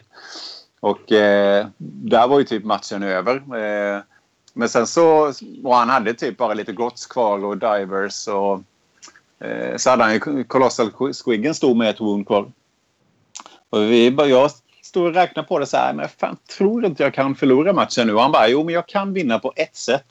[0.80, 3.36] Och eh, där var ju typ matchen över.
[3.36, 4.02] Eh,
[4.54, 5.32] men sen så,
[5.64, 8.62] och han hade typ bara lite grots kvar och divers och
[9.46, 10.90] eh, så hade han ju Colossal
[11.24, 12.52] Squiggen stod med ett wound kvar.
[13.70, 14.50] Och vi, bara- jag
[14.82, 17.72] stod och räknade på det så här, men jag fan, tror inte jag kan förlora
[17.72, 18.14] matchen nu.
[18.14, 20.06] Och han bara, jo men jag kan vinna på ett sätt.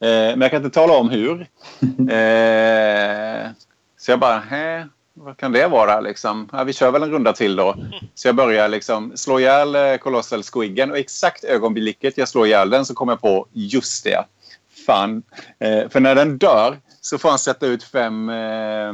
[0.00, 1.46] Eh, men jag kan inte tala om hur.
[2.10, 3.50] Eh,
[3.98, 4.88] så jag bara, hä?
[5.22, 6.48] Vad kan det vara liksom?
[6.52, 7.76] Ja, vi kör väl en runda till då.
[8.14, 12.70] Så jag börjar liksom slå ihjäl eh, Colossal Squiggen och exakt ögonblicket jag slår ihjäl
[12.70, 14.24] den så kommer jag på just det.
[14.86, 15.22] Fan.
[15.58, 18.92] Eh, för när den dör så får han sätta ut fem eh,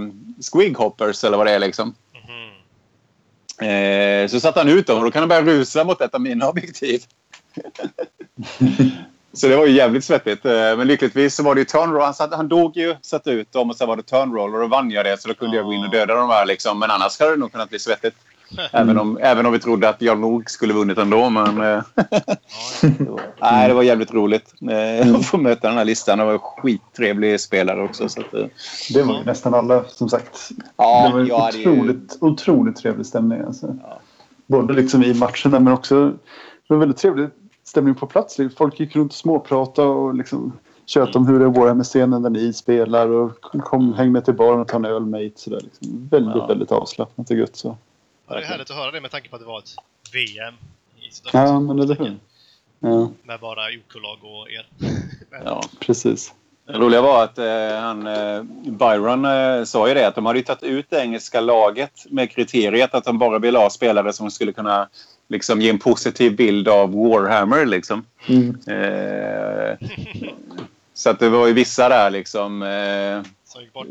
[0.53, 1.95] Squighoppers eller vad det är liksom.
[3.59, 3.69] Mhm.
[3.69, 6.21] Eh, så satte han ut dem och då kan han börja rusa mot ett av
[6.21, 7.03] mina objektiv.
[9.37, 10.45] så det var ju jävligt svettigt.
[10.45, 12.03] Eh, men lyckligtvis så var det ju turnroll.
[12.03, 14.67] Han, satt, han dog ju, satte ut dem och sen var det turnroll och då
[14.67, 15.21] vann jag det.
[15.21, 16.79] Så då kunde jag gå in och döda dem här liksom.
[16.79, 18.17] Men annars hade det nog kunnat bli svettigt.
[18.73, 21.31] Även, om, även om vi trodde att jag nog skulle vunnit ändå.
[21.31, 22.05] Men, eh, Ja,
[22.99, 26.19] det var, nej, det var jävligt roligt eh, att få möta den här listan.
[26.19, 28.09] Det var en skittrevlig spelare också.
[28.09, 28.47] Så att, eh,
[28.95, 30.49] Det var ju nästan alla som sagt.
[30.77, 33.41] ja, det var ju jag hade ju- otroligt, otroligt trevlig stämning.
[33.47, 33.75] Alltså.
[33.83, 34.01] Ja.
[34.47, 36.07] Både liksom i matcherna men också
[36.69, 37.29] det var väldigt trevlig
[37.69, 38.37] stämning på plats.
[38.57, 40.53] Folk gick runt och småpratade och liksom
[40.87, 44.61] tjötade om hur det är Warhammer-scenen där ni spelar och kom, häng med till baren
[44.61, 45.31] och ta en öl mate.
[45.37, 46.09] Sådär, liksom.
[46.11, 46.47] Väldigt, Ja.
[46.47, 47.77] väldigt avslappnat och gött så.
[48.29, 49.75] Ja, det är härligt att höra det med tanke på att det var ett
[50.13, 50.55] VM
[50.97, 52.17] i Ja, men eller hur?
[52.81, 54.69] Ja, Med bara OK-lag och er.
[55.45, 55.63] Ja.
[55.81, 56.35] precis.
[56.67, 60.39] Det roliga var att eh, han, eh, Byron eh, sa ju det att de hade
[60.39, 64.31] ju tagit ut det engelska laget med kriteriet att de bara ville ha spelare som
[64.31, 64.89] skulle kunna
[65.29, 67.67] liksom, ge en positiv bild av Warhammer.
[67.67, 68.05] Liksom.
[68.29, 68.49] Mm.
[68.69, 69.89] Eh,
[70.95, 72.63] så att det var ju vissa där liksom...
[72.63, 73.87] Eh, Som gick bort.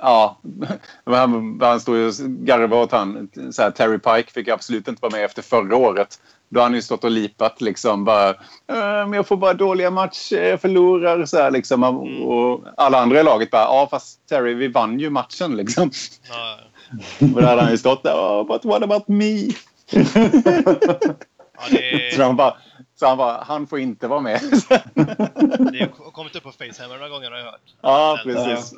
[0.00, 0.38] Ja,
[1.04, 3.28] han, han stod ju och garvade åt han.
[3.52, 6.20] Så här, Terry Pike fick absolut inte vara med efter förra året.
[6.50, 8.28] Då har han ju stått och lipat liksom bara.
[8.28, 8.34] "Eh,
[8.76, 11.24] Men jag får bara dåliga matcher, jag förlorar.
[11.26, 11.84] Så här, liksom.
[12.22, 13.62] Och alla andra i laget bara.
[13.62, 15.90] Ja, fast Terry, vi vann ju matchen liksom.
[16.28, 16.58] Ja,
[17.34, 18.14] Och där hade han ju stått där.
[18.14, 19.48] Oh, but what about me?
[19.90, 22.56] Ja, det, Så han bara.
[22.94, 24.40] Så han bara, han får inte vara med.
[25.72, 27.74] det har kommit upp på Facehammer några gånger har jag hört.
[27.80, 28.74] ja, precis.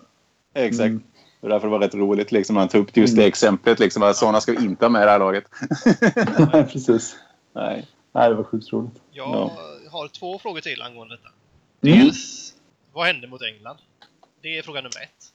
[0.55, 0.81] Exakt.
[0.87, 1.03] Mm.
[1.41, 3.29] Det var därför det var rätt roligt liksom, när han tog upp just det Mm.
[3.29, 3.79] exemplet.
[3.79, 5.45] Liksom, att sådana ska vi inte ha med i det här laget.
[6.73, 7.17] precis.
[7.53, 7.87] Nej.
[8.13, 9.03] Nej, det var sjukt roligt.
[9.11, 9.51] Jag
[9.91, 11.29] har två frågor till angående detta.
[11.83, 11.99] Mm.
[12.05, 12.55] Dels,
[12.93, 13.77] vad hände mot England?
[14.43, 15.33] Det är fråga nummer ett.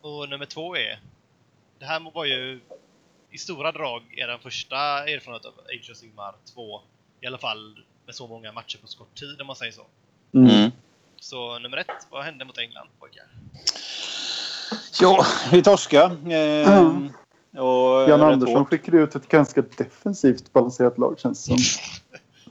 [0.00, 1.00] Och nummer två är,
[1.78, 2.60] det här var ju
[3.30, 4.76] i stora drag er första
[5.08, 6.80] erfarenhet av Age of Sigmar 2.
[7.20, 9.86] I alla fall med så många matcher på så kort tid om man säger så.
[10.34, 10.70] Mm.
[11.16, 13.24] Så nummer ett, vad hände mot England pojkar?
[15.00, 16.34] Ja, vi torskade.
[16.34, 16.92] Eh,
[17.62, 18.68] och Jan Andersson hårt.
[18.68, 21.82] skickade ut ett ganska defensivt balanserat lag känns det som.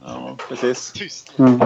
[0.04, 0.92] Ja, precis.
[0.92, 1.38] Tyst!
[1.38, 1.60] Mm.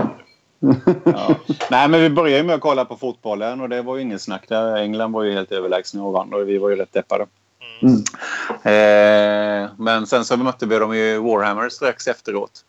[1.05, 1.35] Ja.
[1.71, 4.19] Nej, men vi började ju med att kolla på fotbollen och det var ju ingen
[4.19, 4.77] snack där.
[4.77, 7.27] England var ju helt överlägsna och vann och vi var ju rätt deppade.
[7.83, 8.05] Mm.
[8.63, 12.65] Eh, men sen så mötte vi dem i Warhammer strax efteråt.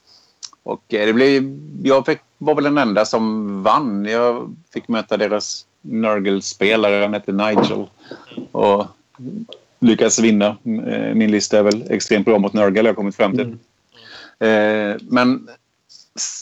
[0.63, 4.05] Och eh, det blev, jag fick, var väl den enda som vann.
[4.05, 7.01] Jag fick möta deras Nurgle-spelare.
[7.01, 7.87] Han hette Nigel.
[8.51, 8.85] Och
[9.79, 10.47] lyckades vinna.
[10.47, 13.57] Eh, min lista är väl extremt bra mot Nurgle har jag kommit fram till.
[14.39, 14.91] Mm.
[14.93, 15.49] Eh, men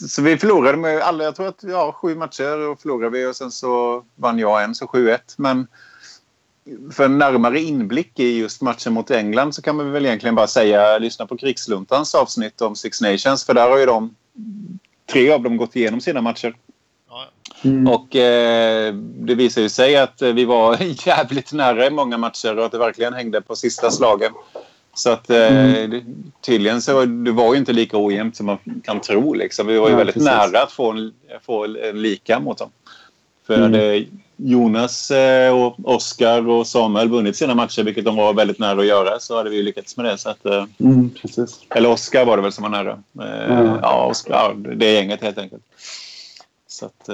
[0.08, 3.36] så vi förlorade med alla, jag tror att ja, sju matcher och förlorade vi och
[3.36, 5.18] sen så vann jag en, så 7-1.
[5.36, 5.66] Men
[6.92, 10.46] för en närmare inblick i just matchen mot England så kan man väl egentligen bara
[10.46, 14.14] säga lyssna på Krigsluntans avsnitt om Six Nations för där har ju de
[15.12, 16.54] tre av dem gått igenom sina matcher.
[17.64, 17.88] Mm.
[17.88, 22.58] Och eh, det visar ju sig att eh, vi var jävligt nära i många matcher
[22.58, 24.32] och att det verkligen hängde på sista slagen.
[24.94, 25.90] Så att eh, Mm.
[25.90, 26.02] det,
[26.40, 29.34] tydligen så det var ju inte lika ojämnt som man kan tro.
[29.34, 29.66] Liksom.
[29.66, 30.26] Vi var ju Ja, väldigt precis.
[30.30, 31.12] nära att få en,
[31.42, 32.70] få en lika mot dem.
[33.46, 33.72] För Mm.
[33.72, 34.04] hade
[34.42, 38.86] Jonas eh, och Oskar och Samuel vunnit sina matcher, vilket de var väldigt nära att
[38.86, 40.18] göra, så hade vi lyckats med det.
[40.18, 41.60] Så att, eh, Mm, precis.
[41.70, 43.02] eller Oskar var det väl som var nära.
[43.20, 43.78] Eh, Mm.
[43.82, 45.62] Ja, Oskar, det gänget helt enkelt.
[46.68, 47.08] Så att...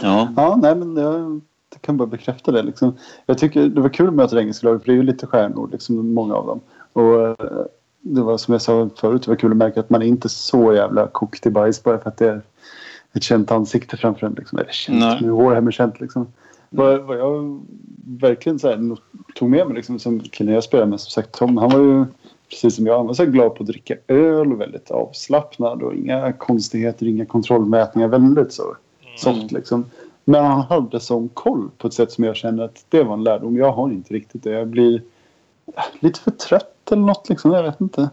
[0.00, 0.28] Ja.
[0.36, 1.40] Ja, nej men jag,
[1.70, 2.62] jag kan bara bekräfta det.
[2.62, 2.96] Liksom.
[3.26, 5.26] Jag tycker det var kul att möta det engelska laget för det är ju lite
[5.26, 6.60] stjärnor, liksom, många av dem.
[6.92, 7.36] Och
[8.00, 10.28] det var som jag sa förut, det var kul att märka att man är inte
[10.28, 12.42] så jävla kokt i bajs bara för att det är
[13.14, 14.34] ett känt ansikte framför en.
[14.34, 14.58] Liksom.
[14.58, 15.18] Eller känt, Nej.
[15.22, 16.26] nu Warhammer känt liksom.
[16.70, 17.60] Vad, vad jag
[18.06, 18.96] verkligen så här,
[19.34, 22.04] tog med mig liksom, som killen jag spelade med, som sagt Tom, han var ju
[22.50, 25.94] precis som jag, han var så glad på att dricka öl och väldigt avslappnad och
[25.94, 28.76] inga konstigheter, inga kontrollmätningar, väldigt så
[29.16, 29.84] soft liksom.
[30.24, 33.24] Men han hade sån koll på ett sätt som jag känner att det var en
[33.24, 33.56] lärdom.
[33.56, 34.50] Jag har inte riktigt det.
[34.50, 35.02] Jag blir
[35.76, 37.52] äh, lite för trött eller något liksom.
[37.52, 38.10] Jag vet inte.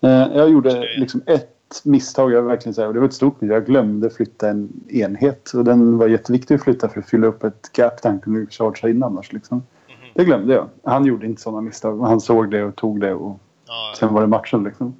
[0.00, 2.32] Eh, Jag gjorde liksom ett misstag.
[2.32, 3.56] Jag verkligen säga, och det var ett stort misstag.
[3.56, 5.50] Jag glömde flytta en enhet.
[5.50, 8.46] Och den var jätteviktig att flytta för att fylla upp ett gap där han kunde
[8.50, 9.32] chargea in annars.
[9.32, 9.62] Liksom.
[10.14, 10.68] Det glömde jag.
[10.84, 12.00] Han gjorde inte sådana misstag.
[12.00, 13.14] Han såg det och tog det.
[13.14, 14.96] Och Ja, sen var det matchen liksom.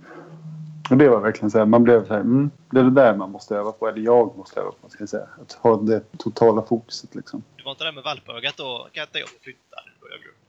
[0.91, 3.17] Och det var verkligen så här, man blev så här, mm, det är det där
[3.17, 5.27] man måste öva på, eller jag måste öva på ska jag säga.
[5.43, 7.43] Att ha det totala fokuset liksom.
[7.57, 8.89] det var inte det med valpögat då?
[8.93, 9.77] Kan inte jag flytta?
[10.11, 10.46] Jag.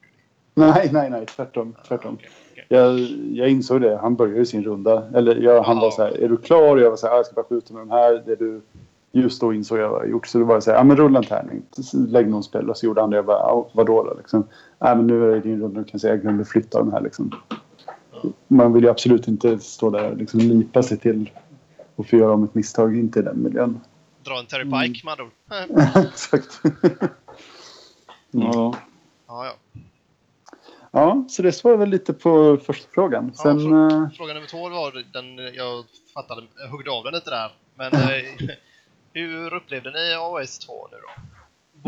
[0.58, 1.76] Nej, nej, nej, tvärtom.
[1.88, 2.14] tvärtom.
[2.14, 2.66] Okej, okej.
[2.70, 3.00] Jag,
[3.34, 5.04] jag insåg det, han började sin runda.
[5.16, 5.82] Eller jag, han Ja.
[5.82, 6.78] var så här, är du klar?
[6.78, 8.24] Jag var så här, "Ah, jag ska bara skjuta med de här.
[8.26, 8.62] Det du
[9.12, 10.28] just då insåg jag vad jag gjort.
[10.28, 11.62] Så det var så här, ja men rulla en tärning.
[11.94, 12.70] Lägg någon spel.
[12.70, 13.16] Och så gjorde han det.
[13.16, 14.44] Jag bara, ja, vadå då liksom?
[14.80, 15.80] Nej men nu är det din runda.
[15.80, 17.32] Du kan säga, jag glömde flytta de här liksom.
[18.48, 21.32] Man vill ju absolut inte stå där och liksom lipa sig till
[21.96, 22.98] och få göra om ett misstag.
[22.98, 23.80] Inte i den miljön.
[24.24, 24.82] Dra en Terry Mm.
[24.82, 26.06] Pike med andra ord.
[26.08, 26.62] Exakt.
[28.32, 28.76] Ja.
[29.28, 29.52] Ja, ja.
[30.92, 33.32] Ja, så det svarar väl lite på första frågan.
[33.38, 33.60] Ja, Sen...
[33.60, 37.52] frå- eh, Fråga nummer två var den, jag fattade, jag huggde av den lite där.
[37.76, 38.50] Men eh,
[39.14, 41.22] hur upplevde ni AOS 2 nu då?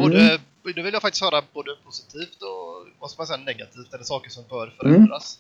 [0.02, 0.76] Både, Mm.
[0.76, 4.30] Nu vill jag faktiskt höra både positivt och vad ska man säga, negativt, eller saker
[4.30, 4.76] som bör Mm.
[4.78, 5.40] förändras.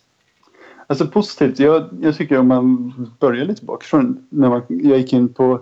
[0.88, 1.60] Alltså positivt.
[1.60, 4.28] Jag, jag tycker om man börjar lite bakifrån.
[4.30, 5.62] När man, jag gick in på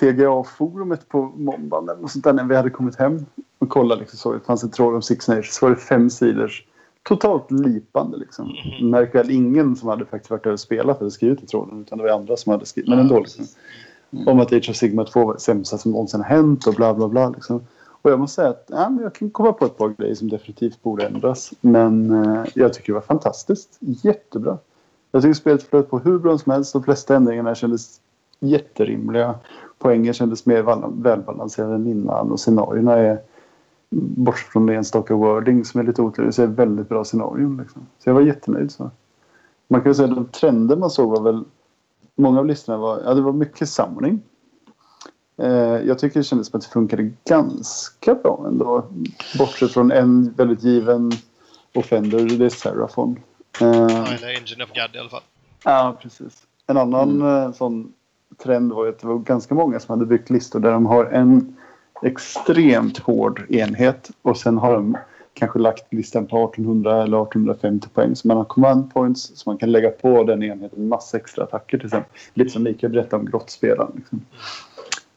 [0.00, 3.26] TGA-forumet på måndagen eller sånt där, när vi hade kommit hem
[3.58, 4.00] och kollade.
[4.00, 5.54] Liksom, så det fanns ett tråd om Six Nations.
[5.54, 6.64] Så var det fem sidors
[7.02, 8.16] totalt lipande.
[8.16, 8.46] Liksom.
[8.46, 8.90] Mhm.
[8.90, 11.80] Märk väl ingen som hade faktiskt varit där och spelat eller skrivit i tråden.
[11.80, 12.90] Utan det var andra som hade skrivit.
[12.90, 13.18] Men ändå.
[13.20, 13.44] Liksom.
[14.26, 16.94] Om att Age of Sigma 2 var det sämsta som någonsin har hänt och bla
[16.94, 17.28] bla bla.
[17.30, 17.60] Liksom.
[18.02, 20.28] Och jag måste säga att ja, men jag kan komma på ett par grejer som
[20.28, 21.52] definitivt borde ändras.
[21.60, 23.76] Men eh, jag tycker det var fantastiskt.
[23.80, 24.58] Jättebra.
[25.12, 26.72] Jag tycker spelet flöt på hur bra som helst.
[26.72, 28.00] De flesta ändringarna kändes
[28.40, 29.34] jätterimliga.
[29.78, 30.62] Poängen kändes mer
[31.02, 32.30] välbalanserade än innan.
[32.30, 33.18] Och scenarierna är,
[33.92, 37.56] bortsett från det enstaka wording som är lite otydligt, så är det väldigt bra scenarion.
[37.56, 37.86] Liksom.
[37.98, 38.72] Så jag var jättenöjd.
[38.72, 38.90] Så.
[39.68, 41.44] Man kan säga att de trender man såg var väl...
[42.14, 43.02] Många av listorna var...
[43.04, 44.22] Ja, det var mycket summoning.
[45.36, 45.48] Eh,
[45.86, 48.84] jag tycker det kändes som att det funkade ganska bra ändå.
[49.38, 51.12] Bortsett från en väldigt given
[51.74, 53.16] offender, det är Seraphon.
[53.60, 55.22] Eh, Ja, eller Engine of God i alla fall.
[55.64, 56.42] Ja, precis.
[56.66, 57.92] En annan eh, sån
[58.42, 61.56] trend var att det var ganska många som hade byggt listor där de har en
[62.02, 64.96] extremt hård enhet och sen har de
[65.34, 68.16] kanske lagt listan på 1800 eller 1850 poäng.
[68.16, 71.78] Så man har command points så man kan lägga på den enheten massa extra attacker
[71.78, 72.12] till exempel.
[72.34, 73.92] Lite som Mikael berättade om grottspelaren.
[73.94, 74.20] Liksom.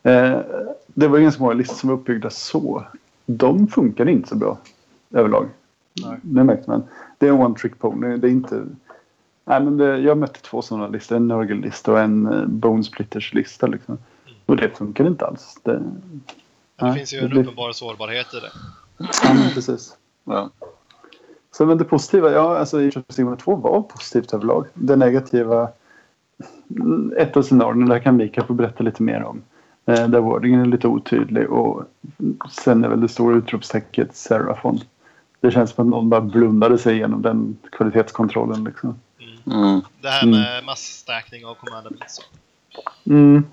[0.03, 0.39] Eh,
[0.85, 2.85] det var ganska många listor som var uppbyggda så.
[3.25, 4.57] De funkar inte så bra
[5.11, 5.45] överlag.
[6.03, 6.17] Nej.
[6.21, 6.83] Det märkte man.
[7.17, 8.17] Det är en one trick pony.
[8.17, 8.65] Det är inte...
[9.45, 11.15] Nej, men det, jag mötte två sådana listor.
[11.15, 13.67] En Nurgle-lista och en eh, Bone Splitters-lista.
[13.67, 13.97] Liksom.
[14.45, 15.59] Och det funkar inte alls.
[15.63, 15.83] Det,
[16.75, 18.51] det finns ju det en blir- uppenbar sårbarhet i det.
[19.23, 19.97] ja, precis.
[20.23, 20.49] Ja.
[21.51, 24.65] Så men det positiva, ja alltså Age of Sigmar 2 var positivt överlag.
[24.73, 25.69] Det negativa,
[26.69, 29.41] mm, ett av scenarierna, där kan Mikael få berätta lite mer om.
[29.85, 31.83] Eh, där wordingen är lite otydlig och
[32.51, 34.79] sen är väl det stora utropstecknet Seraphon.
[35.39, 38.99] Det känns som att någon bara blundade sig igenom den kvalitetskontrollen liksom.
[39.45, 39.81] Mm.
[40.01, 40.39] Det här Mm.
[40.39, 42.19] med massstärkning av command abilities.
[43.05, 43.43] Mm.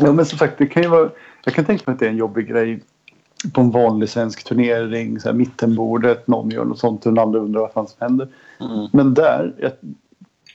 [0.00, 1.10] Ja, men som sagt, det kan ju vara,
[1.46, 2.80] jag kan tänka mig att det är en jobbig grej
[3.52, 5.20] på en vanlig svensk turnering.
[5.20, 8.28] Så här, mittenbordet, någon gör något sånt och den andra undrar vad fan som händer.
[8.60, 8.86] Mm.
[8.92, 9.72] Men där, jag,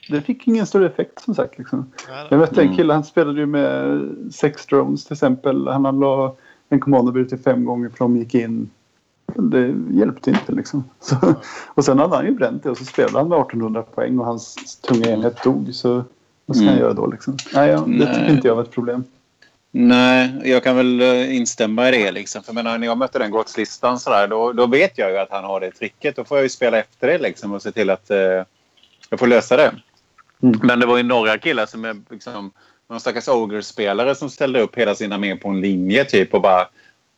[0.10, 1.58] det fick ingen större effekt som sagt.
[1.58, 1.92] Liksom.
[2.30, 2.78] Jag mötte en Mm.
[2.78, 4.00] kille, han spelade ju med
[4.32, 5.68] sex drones till exempel.
[5.68, 6.36] Han la
[6.70, 8.70] en commanderbil till fem gånger för de gick in
[9.36, 10.84] det hjälpte inte liksom.
[11.00, 11.16] Så,
[11.74, 14.26] och sen hade han ju bränt det och så spelade han med 1800 poäng och
[14.26, 15.70] hans tunga enhet dog.
[15.74, 16.04] Så
[16.46, 16.74] vad ska Mm.
[16.74, 17.38] han göra då liksom?
[17.54, 19.04] Nej, ja, det tycker inte jag var ett problem.
[19.72, 22.12] Nej, jag kan väl eh, instämma i det.
[22.12, 22.44] Liksom.
[22.44, 25.32] För menar, när jag mötte den grottslistan så där, då, då vet jag ju att
[25.32, 26.16] han har det tricket.
[26.16, 28.44] Då får jag ju spela efter det liksom, och se till att eh,
[29.10, 29.72] jag får lösa det.
[30.44, 30.60] Mm.
[30.64, 32.52] Men det var ju några killar som är liksom,
[32.90, 36.68] någon stackars Ogre-spelare som ställde upp hela sin armé på en linje typ och bara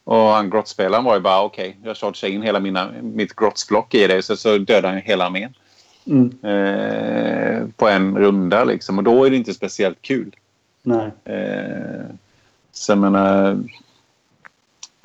[0.06, 4.08] och han grottspelaren var ju bara okej, jag chargear in hela mina, mitt grottsblock i
[4.08, 5.54] det så, så dödade han hela armén
[6.08, 6.32] Mm.
[6.44, 8.98] eh, på en runda liksom.
[8.98, 10.36] Och då är det inte speciellt kul.
[10.82, 11.12] Nej.
[11.26, 12.06] Eh,
[12.74, 13.64] så jag menar...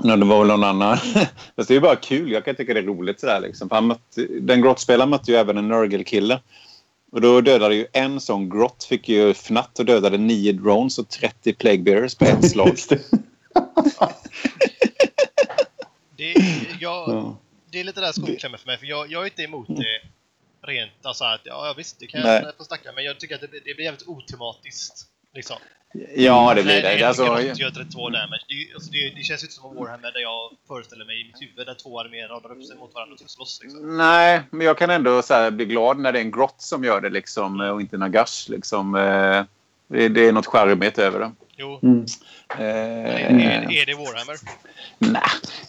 [0.02, 0.98] Ja, det var väl någon annan.
[1.56, 2.32] Det är ju bara kul.
[2.32, 3.20] Jag kan tycka det är roligt.
[3.20, 3.68] Sådär, liksom.
[3.70, 6.40] Han mötte, den grottspelaren mötte ju även en Nurgle-kille.
[7.12, 11.08] Och då dödade ju en sån grott fick ju fnatt och dödade nio drones och
[11.08, 12.76] 30 plague bearers på ett slag.
[16.16, 16.34] Det.
[16.80, 17.36] Jag, Ja.
[17.70, 20.00] det är lite där skon för mig, för jag, jag är inte emot det
[20.66, 22.42] rent alltså att ja, ja, visst, det kan Nej.
[22.44, 25.06] jag få snacka, men jag tycker att det, blir- det blir jävligt otematiskt.
[25.34, 25.56] Liksom.
[26.16, 26.88] Ja, det blir det.
[26.92, 28.40] En Alltså, grott gör 32 damage.
[28.48, 31.42] Det, alltså, det, det känns inte som en Warhammer där jag föreställer mig i mitt
[31.42, 33.60] huvud där två arméer radar upp sig mot varandra och ska slåss.
[33.62, 33.96] Liksom.
[33.96, 36.84] nej, men jag kan ändå så här, bli glad när det är en grott som
[36.84, 38.48] gör det liksom, och inte Nagash.
[38.48, 38.94] Liksom.
[38.94, 39.44] Eh,
[39.90, 41.32] Det, det är något charmigt över det.
[41.56, 42.06] Jo, Mm.
[42.58, 44.36] men är, Eh, är, är det Warhammer?
[44.98, 45.22] Nej,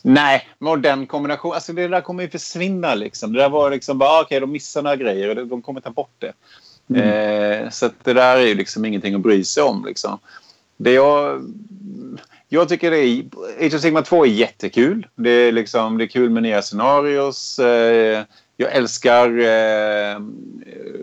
[0.04, 0.48] nej.
[0.60, 3.34] Men den kombinationen, alltså det där kommer ju försvinna liksom.
[3.34, 5.90] Det där var liksom bara, ah, okej, de missar några grejer och de kommer ta
[5.90, 6.34] bort det.
[6.96, 10.20] Eh, så att det där är ju liksom ingenting att bry sig om liksom.
[10.78, 11.42] Det jag,
[12.48, 13.24] jag tycker det är,
[13.66, 15.08] Age of Sigma 2 är jättekul.
[15.16, 17.60] Det är, liksom, det är kul med nya scenarios.
[17.60, 18.24] Eh,
[18.58, 20.20] jag älskar eh,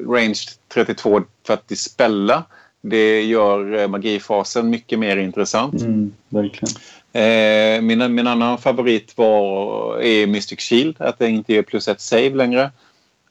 [0.09, 0.39] Range
[0.75, 2.45] 32 för att dispella.
[2.81, 5.81] Det gör eh, magifasen mycket mer intressant.
[5.81, 6.75] Mm, verkligen.
[7.13, 10.97] Eh, min, min annan favorit var, är Mystic Shield.
[10.99, 12.71] Att det inte ger plus ett save längre.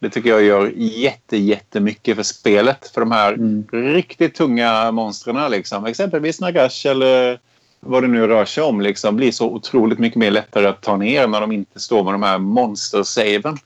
[0.05, 2.87] Det tycker jag gör jätte, jättemycket för spelet.
[2.93, 3.65] För de här Mm.
[3.71, 5.51] riktigt tunga monstren.
[5.51, 5.85] Liksom.
[5.85, 7.39] Exempelvis Nagash eller
[7.79, 8.81] vad det nu rör sig om.
[8.81, 12.13] Liksom, blir så otroligt mycket mer lättare att ta ner när de inte står med
[12.13, 13.57] de här monster-saven.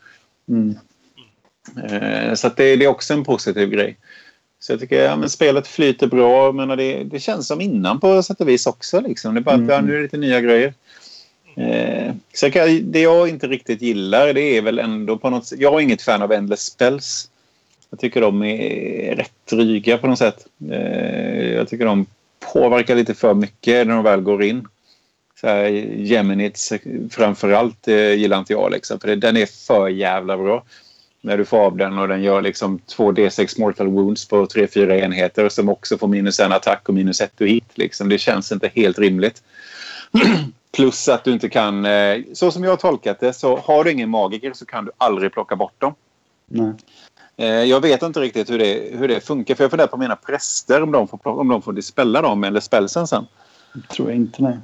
[0.50, 0.76] Mm.
[1.84, 3.98] Eh, så det, det är också en positiv grej.
[4.60, 6.52] Så jag tycker ja, men spelet flyter bra.
[6.52, 9.02] Menar, det, det känns som innan på sätt och vis också.
[9.02, 9.34] Liksom.
[9.34, 9.70] Det är bara att Mm.
[9.70, 10.74] ja, nu är det lite nya grejer.
[11.60, 15.46] Eh, så jag kan, det jag inte riktigt gillar det är väl ändå på något
[15.46, 15.60] sätt.
[15.60, 17.30] Jag är inget fan av Endless Spells.
[17.90, 20.48] Jag tycker de är rätt dryga på något sätt.
[20.72, 22.06] Eh, jag tycker de
[22.54, 24.68] påverkar lite för mycket när de väl går in.
[25.42, 26.74] Så här, Geminits
[27.12, 28.72] framförallt eh, gillar inte jag.
[28.72, 30.64] Liksom, för det, den är för jävla bra.
[31.22, 35.50] När du får av den och den gör liksom 2D6 mortal wounds på 3-4 enheter
[35.50, 37.72] som också får minus en attack och minus ett to hit.
[37.76, 38.10] Liksom.
[38.10, 39.44] Det känns inte helt rimligt.
[40.72, 41.86] Plus att du inte kan...
[41.86, 44.92] Eh, så som jag har tolkat det så har du ingen magiker så kan du
[44.98, 45.94] aldrig plocka bort dem.
[46.48, 46.74] Nej.
[47.38, 49.56] Eh, jag vet inte riktigt hur det, hur det funkar.
[49.56, 52.60] För jag funderar på mina präster om de får, om de får dispella dem eller
[52.60, 53.26] spelsen sen.
[53.90, 54.58] Tror jag inte, nej.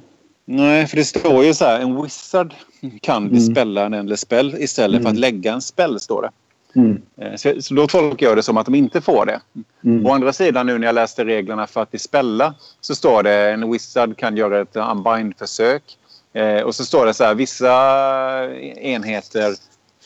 [0.44, 1.80] Nej, för det står ju så här.
[1.80, 2.54] En wizard
[3.02, 3.34] kan Mm.
[3.34, 5.20] dispella en endless spell istället för att Mm.
[5.20, 6.30] lägga en spell, står det.
[6.76, 7.02] Mm.
[7.20, 9.40] Eh, Så, så då tolkar jag det som att de inte får det.
[9.84, 10.06] Mm.
[10.06, 13.72] Å andra sidan nu när jag läste reglerna för att dispella så står det en
[13.72, 15.82] wizard kan göra ett unbind-försök.
[16.32, 17.72] Eh, och så står det så här vissa
[18.80, 19.54] enheter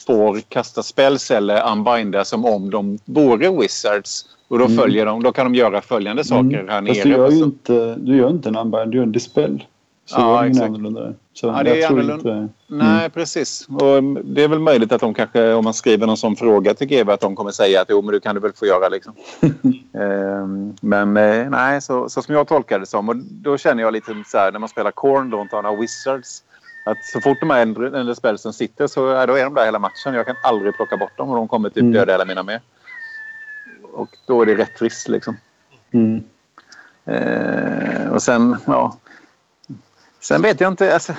[0.06, 4.24] får kasta spells eller unbinda som om de vore wizards.
[4.48, 4.76] Och då, Mm.
[4.78, 7.04] följer de, då kan de göra följande saker här Fast nere.
[7.04, 9.64] du gör ju inte, du gör inte en unbind, du gör en dispel.
[10.10, 11.14] Så Ja, det är annorlunda.
[11.32, 12.14] Så Ja, det är annorlunda.
[12.14, 12.48] inte...
[12.66, 13.68] Nej, precis.
[13.68, 16.86] Och det är väl möjligt att de kanske, om man skriver någon sån fråga till
[16.86, 19.14] GW, att de kommer säga att jo, men du kan du väl få göra liksom.
[19.94, 23.08] Ehm, men eh, nej, så, så som jag tolkar det som.
[23.08, 26.42] Och då känner jag lite så här när man spelar Korn, då har några Wizards.
[26.86, 29.78] Att så fort de här eller spelsen sitter så är, då är de där hela
[29.78, 30.14] matchen.
[30.14, 31.92] Jag kan aldrig plocka bort dem och de kommer typ Mm.
[31.92, 32.60] döda hela mina med.
[33.92, 35.36] Och då är det rätt trist liksom.
[35.92, 36.22] Mm.
[37.04, 38.96] Eh, och sen, ja.
[40.20, 40.94] Sen vet jag inte.
[40.94, 41.14] Alltså,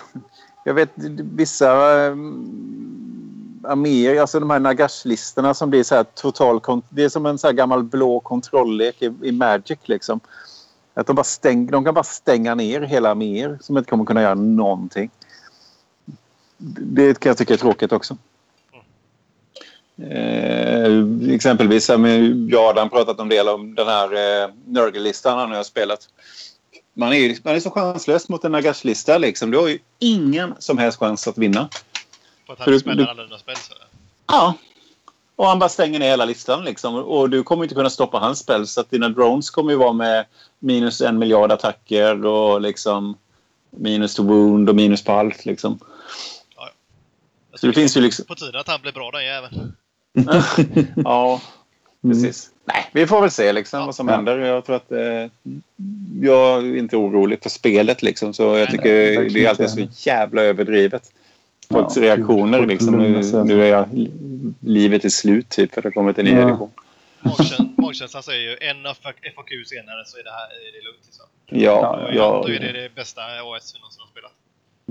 [0.63, 0.89] jag vet
[1.35, 1.67] vissa
[2.05, 2.15] äh,
[3.63, 6.81] arméer, alltså de här Nagash-listorna som blir så här total...
[6.89, 10.19] Det är som en så här gammal blå kontrolllek i, i Magic liksom.
[10.93, 14.21] Att de, bara stäng, de kan bara stänga ner hela arméer som inte kommer kunna
[14.21, 15.09] göra någonting.
[16.57, 18.17] Det kan jag tycka är tråkigt också.
[19.97, 22.07] Eh, exempelvis har
[22.49, 26.09] jag och Adam pratat en del om den här eh, Nurgle-listan han har spelat.
[26.93, 29.17] Man är, man är så chanslös mot en Nagash-lista.
[29.17, 29.51] Liksom.
[29.51, 31.69] Du har ju ingen som helst chans att vinna.
[32.45, 33.87] För att han smäller alla dina eller?
[34.27, 34.53] Ja.
[35.35, 36.63] Och han bara stänger ner hela listan.
[36.63, 36.95] Liksom.
[36.95, 38.67] Och du kommer inte kunna stoppa hans spel.
[38.67, 40.25] Så att dina drones kommer ju vara med
[40.59, 43.17] minus en miljard attacker och liksom
[43.69, 45.45] minus to wound och minus på allt.
[45.45, 45.79] Liksom.
[46.55, 46.69] Ja,
[47.51, 48.25] Jag Så det finns ju liksom...
[48.25, 49.75] På tiden att han blir bra den jäveln.
[51.03, 51.41] Ja.
[52.01, 52.49] Precis.
[52.65, 53.85] Nej, vi får väl se liksom Ja.
[53.85, 54.15] vad som Ja.
[54.15, 54.37] händer.
[54.37, 54.91] Jag tror att...
[54.91, 55.27] Eh,
[56.21, 58.33] jag är inte orolig för spelet liksom.
[58.33, 61.11] Så jag tycker nej, det är alltid så jävla överdrivet.
[61.71, 62.97] Folks Ja, reaktioner folk liksom.
[62.97, 64.07] Nu, nu är jag...
[64.59, 66.47] Livet är slut typ för att det kommit en ny Ja.
[66.49, 66.71] edition.
[67.77, 69.11] Magkänslan, säger ju en av FAQ
[69.65, 70.99] senare så är det här är det lugnt.
[71.05, 71.25] Liksom.
[71.45, 73.43] Ja, Ja, Då är det det bästa AS vi
[73.79, 74.31] någonsin har spelat.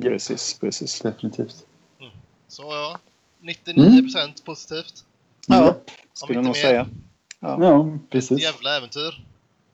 [0.03, 1.01] precis, precis.
[1.01, 1.55] Definitivt.
[2.49, 2.99] Så ja,
[3.43, 5.05] 99% positivt.
[5.47, 5.75] Ja, Om
[6.13, 6.63] skulle jag nog mer.
[6.63, 6.87] säga.
[7.41, 8.43] Ja, precis.
[8.43, 9.25] Jävla äventyr.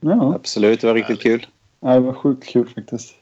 [0.01, 1.47] Ja, Absolut, det var riktigt kul.
[1.81, 3.14] ja, det var sjukt kul faktiskt.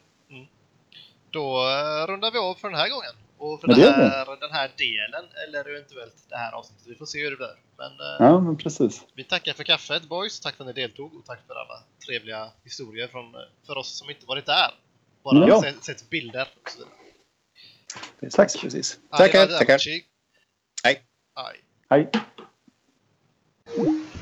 [1.30, 3.10] Då eh, rundar vi av för den här gången.
[3.38, 6.86] Och för Ja, det här, den här delen, eller eventuellt det här avsnittet.
[6.86, 7.54] Vi får se hur det blir.
[7.76, 9.02] Men eh, Ja, men precis.
[9.14, 10.40] vi tackar för kaffet boys.
[10.40, 13.98] Tack för att ni deltog och tack för alla trevliga historier från, eh, för oss
[13.98, 14.70] som inte varit där.
[15.24, 15.62] Bara Ja.
[15.62, 16.94] sett, sett bilder och så vidare.
[18.20, 18.60] precis Tack.
[18.62, 18.98] Precis.
[19.10, 19.78] Tackar, tackar.
[19.86, 20.04] Hej.
[20.84, 21.02] Hej.
[21.90, 22.10] Hej.
[23.76, 24.13] you